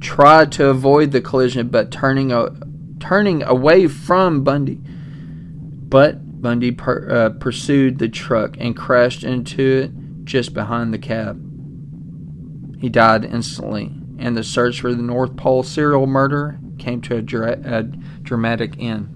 tried 0.00 0.52
to 0.52 0.68
avoid 0.68 1.12
the 1.12 1.20
collision, 1.20 1.68
but 1.68 1.90
turning 1.90 2.32
a, 2.32 2.50
turning 3.00 3.42
away 3.42 3.86
from 3.88 4.44
Bundy. 4.44 4.80
But 4.82 6.40
Bundy 6.42 6.72
per, 6.72 7.08
uh, 7.10 7.30
pursued 7.38 7.98
the 7.98 8.08
truck 8.08 8.56
and 8.58 8.76
crashed 8.76 9.24
into 9.24 9.62
it 9.62 10.24
just 10.24 10.54
behind 10.54 10.92
the 10.92 10.98
cab. 10.98 11.44
He 12.80 12.88
died 12.88 13.24
instantly 13.24 13.92
and 14.18 14.36
the 14.36 14.42
search 14.42 14.80
for 14.80 14.94
the 14.94 15.02
North 15.02 15.36
Pole 15.36 15.62
serial 15.62 16.06
murderer 16.06 16.58
came 16.78 17.00
to 17.02 17.16
a, 17.16 17.22
dra- 17.22 17.60
a 17.64 17.84
dramatic 18.22 18.74
end. 18.78 19.14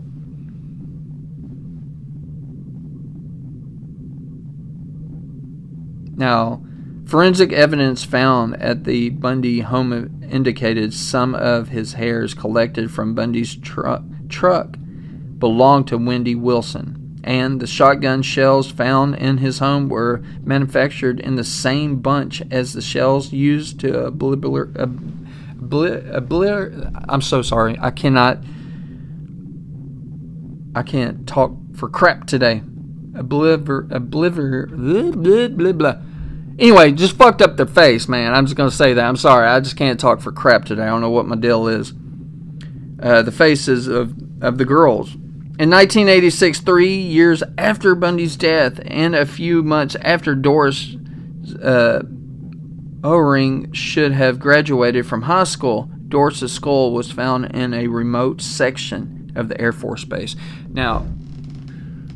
Now, 6.17 6.65
forensic 7.07 7.53
evidence 7.53 8.05
found 8.05 8.61
at 8.63 8.85
the 8.85 9.11
Bundy 9.11 9.61
home 9.61 10.23
indicated 10.31 10.95
some 10.95 11.35
of 11.35 11.69
his 11.69 11.95
hairs 11.95 12.35
collected 12.35 12.91
from 12.91 13.15
Bundy's 13.15 13.57
tru- 13.57 14.05
truck 14.29 14.77
belonged 15.39 15.89
to 15.89 15.99
Wendy 15.99 16.35
Wilson 16.35 17.03
and 17.25 17.61
the 17.61 17.67
shotgun 17.67 18.23
shells 18.23 18.71
found 18.71 19.15
in 19.17 19.39
his 19.39 19.59
home 19.61 19.89
were 19.89 20.23
manufactured 20.43 21.21
in 21.21 21.37
the 21.37 21.45
same 21.45 22.01
bunch 22.01 22.43
as 22.51 22.73
the 22.73 22.83
shells 22.83 23.33
used 23.33 23.79
to 23.81 24.07
obliterate. 24.07 24.77
I'm 27.09 27.23
so 27.23 27.43
sorry. 27.43 27.77
I 27.81 27.91
cannot. 27.91 28.39
I 30.75 30.83
can't 30.83 31.27
talk 31.27 31.53
for 31.75 31.89
crap 31.89 32.27
today. 32.27 32.63
Obliver, 33.15 33.87
obliver, 33.91 34.67
blah, 34.69 35.11
blah, 35.13 35.49
blah, 35.49 35.73
blah. 35.73 35.97
Anyway, 36.59 36.93
just 36.93 37.17
fucked 37.17 37.43
up 37.43 37.57
their 37.57 37.67
face, 37.67 38.09
man. 38.09 38.35
I'm 38.35 38.47
just 38.47 38.57
gonna 38.57 38.71
say 38.71 38.95
that. 38.95 39.05
I'm 39.05 39.17
sorry. 39.17 39.47
I 39.47 39.61
just 39.61 39.77
can't 39.77 39.99
talk 39.99 40.21
for 40.21 40.33
crap 40.33 40.65
today. 40.65 40.83
I 40.83 40.87
don't 40.87 41.01
know 41.01 41.11
what 41.11 41.27
my 41.27 41.37
deal 41.37 41.69
is. 41.69 41.93
Uh, 43.03 43.23
the 43.23 43.33
faces 43.33 43.89
of 43.89 44.15
of 44.41 44.59
the 44.59 44.65
girls 44.65 45.17
in 45.59 45.71
1986, 45.71 46.61
three 46.61 46.97
years 46.97 47.43
after 47.59 47.95
Bundy's 47.95 48.37
death 48.37 48.81
and 48.85 49.15
a 49.15 49.27
few 49.27 49.63
months 49.63 49.95
after 50.01 50.35
Doris 50.35 50.97
uh, 51.63 52.03
O-ring 53.05 53.71
should 53.73 54.13
have 54.13 54.41
graduated 54.41 55.07
from 55.07 55.23
high 55.23 55.45
school, 55.45 55.91
Doris's 56.09 56.53
skull 56.53 56.93
was 56.93 57.13
found 57.13 57.55
in 57.55 57.75
a 57.75 57.87
remote 57.87 58.41
section 58.41 59.31
of 59.37 59.49
the 59.49 59.61
Air 59.61 59.73
Force 59.73 60.05
Base. 60.05 60.37
Now, 60.69 61.07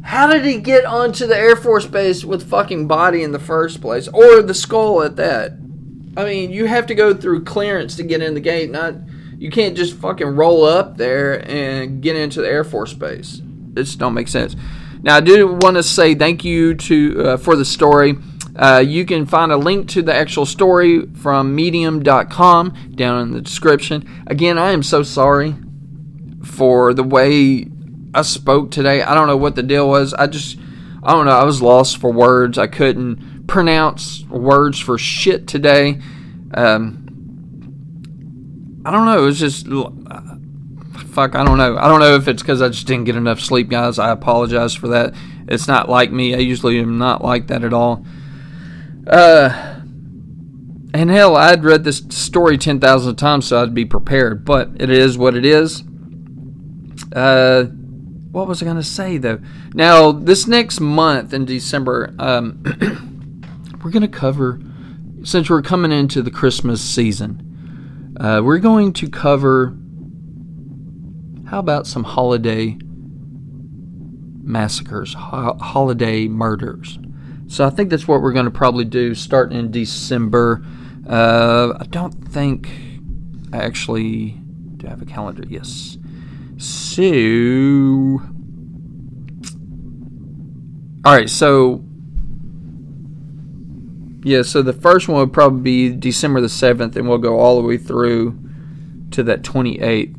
how 0.06 0.28
did 0.28 0.44
he 0.44 0.58
get 0.58 0.84
onto 0.84 1.26
the 1.26 1.36
Air 1.36 1.56
Force 1.56 1.84
Base 1.84 2.24
with 2.24 2.48
fucking 2.48 2.86
body 2.86 3.24
in 3.24 3.32
the 3.32 3.40
first 3.40 3.80
place? 3.80 4.06
Or 4.06 4.40
the 4.40 4.54
skull 4.54 5.02
at 5.02 5.16
that? 5.16 5.58
I 6.16 6.24
mean, 6.24 6.52
you 6.52 6.66
have 6.66 6.86
to 6.86 6.94
go 6.94 7.12
through 7.12 7.42
clearance 7.42 7.96
to 7.96 8.04
get 8.04 8.22
in 8.22 8.34
the 8.34 8.40
gate, 8.40 8.70
not 8.70 8.94
you 9.36 9.50
can't 9.50 9.76
just 9.76 9.96
fucking 9.96 10.28
roll 10.28 10.64
up 10.64 10.96
there 10.96 11.46
and 11.50 12.00
get 12.00 12.14
into 12.14 12.40
the 12.40 12.48
Air 12.48 12.62
Force 12.62 12.94
Base. 12.94 13.42
It 13.74 13.82
just 13.82 13.98
don't 13.98 14.14
make 14.14 14.28
sense. 14.28 14.54
Now, 15.02 15.16
I 15.16 15.20
do 15.20 15.48
want 15.48 15.76
to 15.76 15.82
say 15.82 16.14
thank 16.14 16.44
you 16.44 16.76
to 16.76 17.22
uh, 17.22 17.36
for 17.36 17.56
the 17.56 17.64
story. 17.64 18.16
Uh, 18.54 18.82
you 18.86 19.04
can 19.04 19.26
find 19.26 19.50
a 19.50 19.56
link 19.56 19.88
to 19.88 20.02
the 20.02 20.14
actual 20.14 20.46
story 20.46 21.04
from 21.16 21.52
medium.com 21.54 22.92
down 22.94 23.22
in 23.22 23.32
the 23.32 23.40
description. 23.40 24.24
Again, 24.28 24.56
I 24.56 24.70
am 24.70 24.84
so 24.84 25.02
sorry 25.02 25.56
for 26.44 26.94
the 26.94 27.02
way 27.02 27.66
I 28.16 28.22
spoke 28.22 28.70
today. 28.70 29.02
I 29.02 29.14
don't 29.14 29.26
know 29.26 29.36
what 29.36 29.56
the 29.56 29.62
deal 29.62 29.86
was. 29.88 30.14
I 30.14 30.26
just, 30.26 30.58
I 31.02 31.12
don't 31.12 31.26
know. 31.26 31.32
I 31.32 31.44
was 31.44 31.60
lost 31.60 31.98
for 31.98 32.10
words. 32.10 32.56
I 32.56 32.66
couldn't 32.66 33.46
pronounce 33.46 34.24
words 34.24 34.80
for 34.80 34.96
shit 34.96 35.46
today. 35.46 36.00
Um, 36.54 37.02
I 38.86 38.90
don't 38.90 39.04
know. 39.04 39.18
It 39.18 39.26
was 39.26 39.38
just, 39.38 39.66
fuck, 41.08 41.34
I 41.34 41.44
don't 41.44 41.58
know. 41.58 41.76
I 41.76 41.88
don't 41.88 42.00
know 42.00 42.14
if 42.14 42.26
it's 42.26 42.42
because 42.42 42.62
I 42.62 42.68
just 42.68 42.86
didn't 42.86 43.04
get 43.04 43.16
enough 43.16 43.40
sleep, 43.40 43.68
guys. 43.68 43.98
I 43.98 44.10
apologize 44.12 44.74
for 44.74 44.88
that. 44.88 45.14
It's 45.46 45.68
not 45.68 45.90
like 45.90 46.10
me. 46.10 46.34
I 46.34 46.38
usually 46.38 46.78
am 46.78 46.96
not 46.96 47.22
like 47.22 47.48
that 47.48 47.64
at 47.64 47.74
all. 47.74 48.06
Uh, 49.06 49.74
and 50.94 51.10
hell, 51.10 51.36
I'd 51.36 51.64
read 51.64 51.84
this 51.84 51.98
story 52.08 52.56
10,000 52.56 53.16
times 53.16 53.48
so 53.48 53.62
I'd 53.62 53.74
be 53.74 53.84
prepared, 53.84 54.46
but 54.46 54.70
it 54.80 54.88
is 54.88 55.18
what 55.18 55.36
it 55.36 55.44
is. 55.44 55.84
Uh, 57.12 57.66
what 58.36 58.46
was 58.46 58.60
I 58.60 58.66
going 58.66 58.76
to 58.76 58.82
say 58.82 59.16
though? 59.16 59.40
Now, 59.72 60.12
this 60.12 60.46
next 60.46 60.78
month 60.78 61.32
in 61.32 61.46
December, 61.46 62.14
um, 62.18 62.62
we're 63.82 63.90
going 63.90 64.02
to 64.02 64.08
cover, 64.08 64.60
since 65.24 65.48
we're 65.48 65.62
coming 65.62 65.90
into 65.90 66.20
the 66.20 66.30
Christmas 66.30 66.82
season, 66.82 68.14
uh, 68.20 68.42
we're 68.44 68.58
going 68.58 68.92
to 68.92 69.08
cover, 69.08 69.74
how 71.48 71.60
about 71.60 71.86
some 71.86 72.04
holiday 72.04 72.76
massacres, 74.42 75.14
ho- 75.14 75.56
holiday 75.58 76.28
murders? 76.28 76.98
So 77.46 77.64
I 77.64 77.70
think 77.70 77.88
that's 77.88 78.06
what 78.06 78.20
we're 78.20 78.34
going 78.34 78.44
to 78.44 78.50
probably 78.50 78.84
do 78.84 79.14
starting 79.14 79.58
in 79.58 79.70
December. 79.70 80.62
Uh, 81.08 81.72
I 81.80 81.86
don't 81.86 82.12
think 82.12 82.68
I 83.54 83.64
actually 83.64 84.32
do 84.76 84.88
I 84.88 84.90
have 84.90 85.00
a 85.00 85.06
calendar. 85.06 85.44
Yes. 85.48 85.96
So, 86.58 87.02
all 91.04 91.14
right. 91.14 91.28
So, 91.28 91.84
yeah. 94.22 94.42
So 94.42 94.62
the 94.62 94.72
first 94.72 95.08
one 95.08 95.18
would 95.20 95.32
probably 95.32 95.90
be 95.90 95.96
December 95.96 96.40
the 96.40 96.48
seventh, 96.48 96.96
and 96.96 97.08
we'll 97.08 97.18
go 97.18 97.38
all 97.38 97.60
the 97.60 97.66
way 97.66 97.76
through 97.76 98.38
to 99.10 99.22
that 99.24 99.44
twenty 99.44 99.80
eighth. 99.80 100.16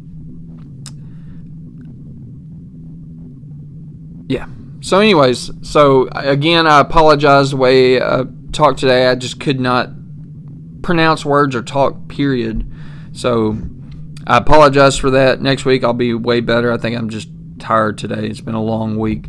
Yeah. 4.30 4.46
So, 4.82 5.00
anyways, 5.00 5.52
so 5.68 6.08
again, 6.14 6.68
I 6.68 6.82
apologize 6.82 7.50
the 7.52 7.58
way 7.58 8.02
I 8.02 8.26
talked 8.52 8.80
today. 8.80 9.08
I 9.08 9.16
just 9.16 9.40
could 9.40 9.60
not 9.60 9.90
pronounce 10.84 11.26
words 11.26 11.56
or 11.56 11.64
talk, 11.64 12.08
period. 12.08 12.72
So, 13.12 13.58
I 14.28 14.38
apologize 14.38 14.98
for 14.98 15.10
that. 15.12 15.42
Next 15.42 15.66
week, 15.66 15.84
I'll 15.84 15.94
be 15.94 16.14
way 16.14 16.42
better. 16.42 16.72
I 16.72 16.78
think 16.78 16.96
I'm 16.98 17.10
just 17.10 17.30
tired 17.58 17.98
today. 17.98 18.28
It's 18.28 18.42
been 18.42 18.54
a 18.54 18.62
long 18.62 18.98
week. 18.98 19.26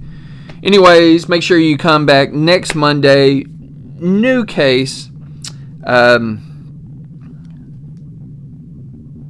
Anyways, 0.63 1.29
make 1.29 1.43
sure 1.43 1.59
you 1.59 1.79
come 1.79 2.05
back 2.05 2.33
next 2.33 2.75
Monday. 2.75 3.45
New 3.45 4.45
case. 4.45 5.09
Um, 5.87 6.43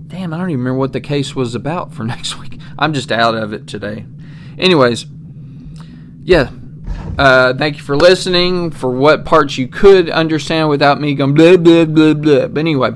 damn, 0.09 0.33
I 0.33 0.39
don't 0.39 0.51
even 0.51 0.61
remember 0.61 0.79
what 0.79 0.93
the 0.93 1.01
case 1.01 1.37
was 1.37 1.55
about 1.55 1.93
for 1.93 2.03
next 2.07 2.39
week. 2.41 2.59
I'm 2.79 2.93
just 2.95 3.13
out 3.13 3.37
of 3.37 3.53
it 3.53 3.67
today. 3.69 4.07
Anyways 4.59 5.07
yeah, 6.29 6.51
uh, 7.17 7.55
thank 7.55 7.79
you 7.79 7.83
for 7.83 7.97
listening. 7.97 8.71
For 8.71 8.91
what 8.91 9.25
parts 9.25 9.57
you 9.57 9.67
could 9.67 10.11
understand 10.11 10.69
without 10.69 11.01
me 11.01 11.15
going 11.15 11.33
blah 11.33 11.57
blah 11.57 11.87
blah 11.87 12.13
blah. 12.13 12.49
But 12.49 12.59
anyway, 12.59 12.91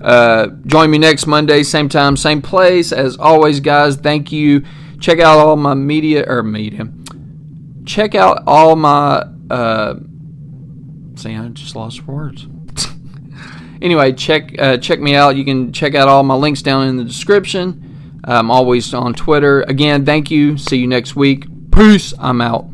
uh, 0.00 0.48
join 0.66 0.90
me 0.90 0.98
next 0.98 1.26
Monday, 1.26 1.62
same 1.62 1.88
time, 1.88 2.16
same 2.16 2.42
place. 2.42 2.92
As 2.92 3.16
always, 3.16 3.60
guys, 3.60 3.96
thank 3.96 4.30
you. 4.32 4.62
Check 5.00 5.20
out 5.20 5.38
all 5.38 5.56
my 5.56 5.74
media 5.74 6.24
or 6.26 6.42
media. 6.42 6.88
Check 7.84 8.14
out 8.14 8.42
all 8.46 8.76
my. 8.76 9.24
Uh, 9.50 9.94
see, 11.16 11.34
I 11.34 11.48
just 11.48 11.74
lost 11.74 12.06
words. 12.06 12.46
anyway, 13.82 14.12
check 14.12 14.54
uh, 14.58 14.76
check 14.78 15.00
me 15.00 15.14
out. 15.14 15.36
You 15.36 15.44
can 15.44 15.72
check 15.72 15.94
out 15.94 16.08
all 16.08 16.22
my 16.22 16.34
links 16.34 16.62
down 16.62 16.88
in 16.88 16.96
the 16.96 17.04
description. 17.04 18.20
I'm 18.24 18.50
always 18.50 18.92
on 18.92 19.14
Twitter. 19.14 19.62
Again, 19.62 20.04
thank 20.04 20.30
you. 20.30 20.58
See 20.58 20.78
you 20.78 20.86
next 20.86 21.16
week. 21.16 21.46
Peace. 21.70 22.12
I'm 22.18 22.40
out. 22.40 22.68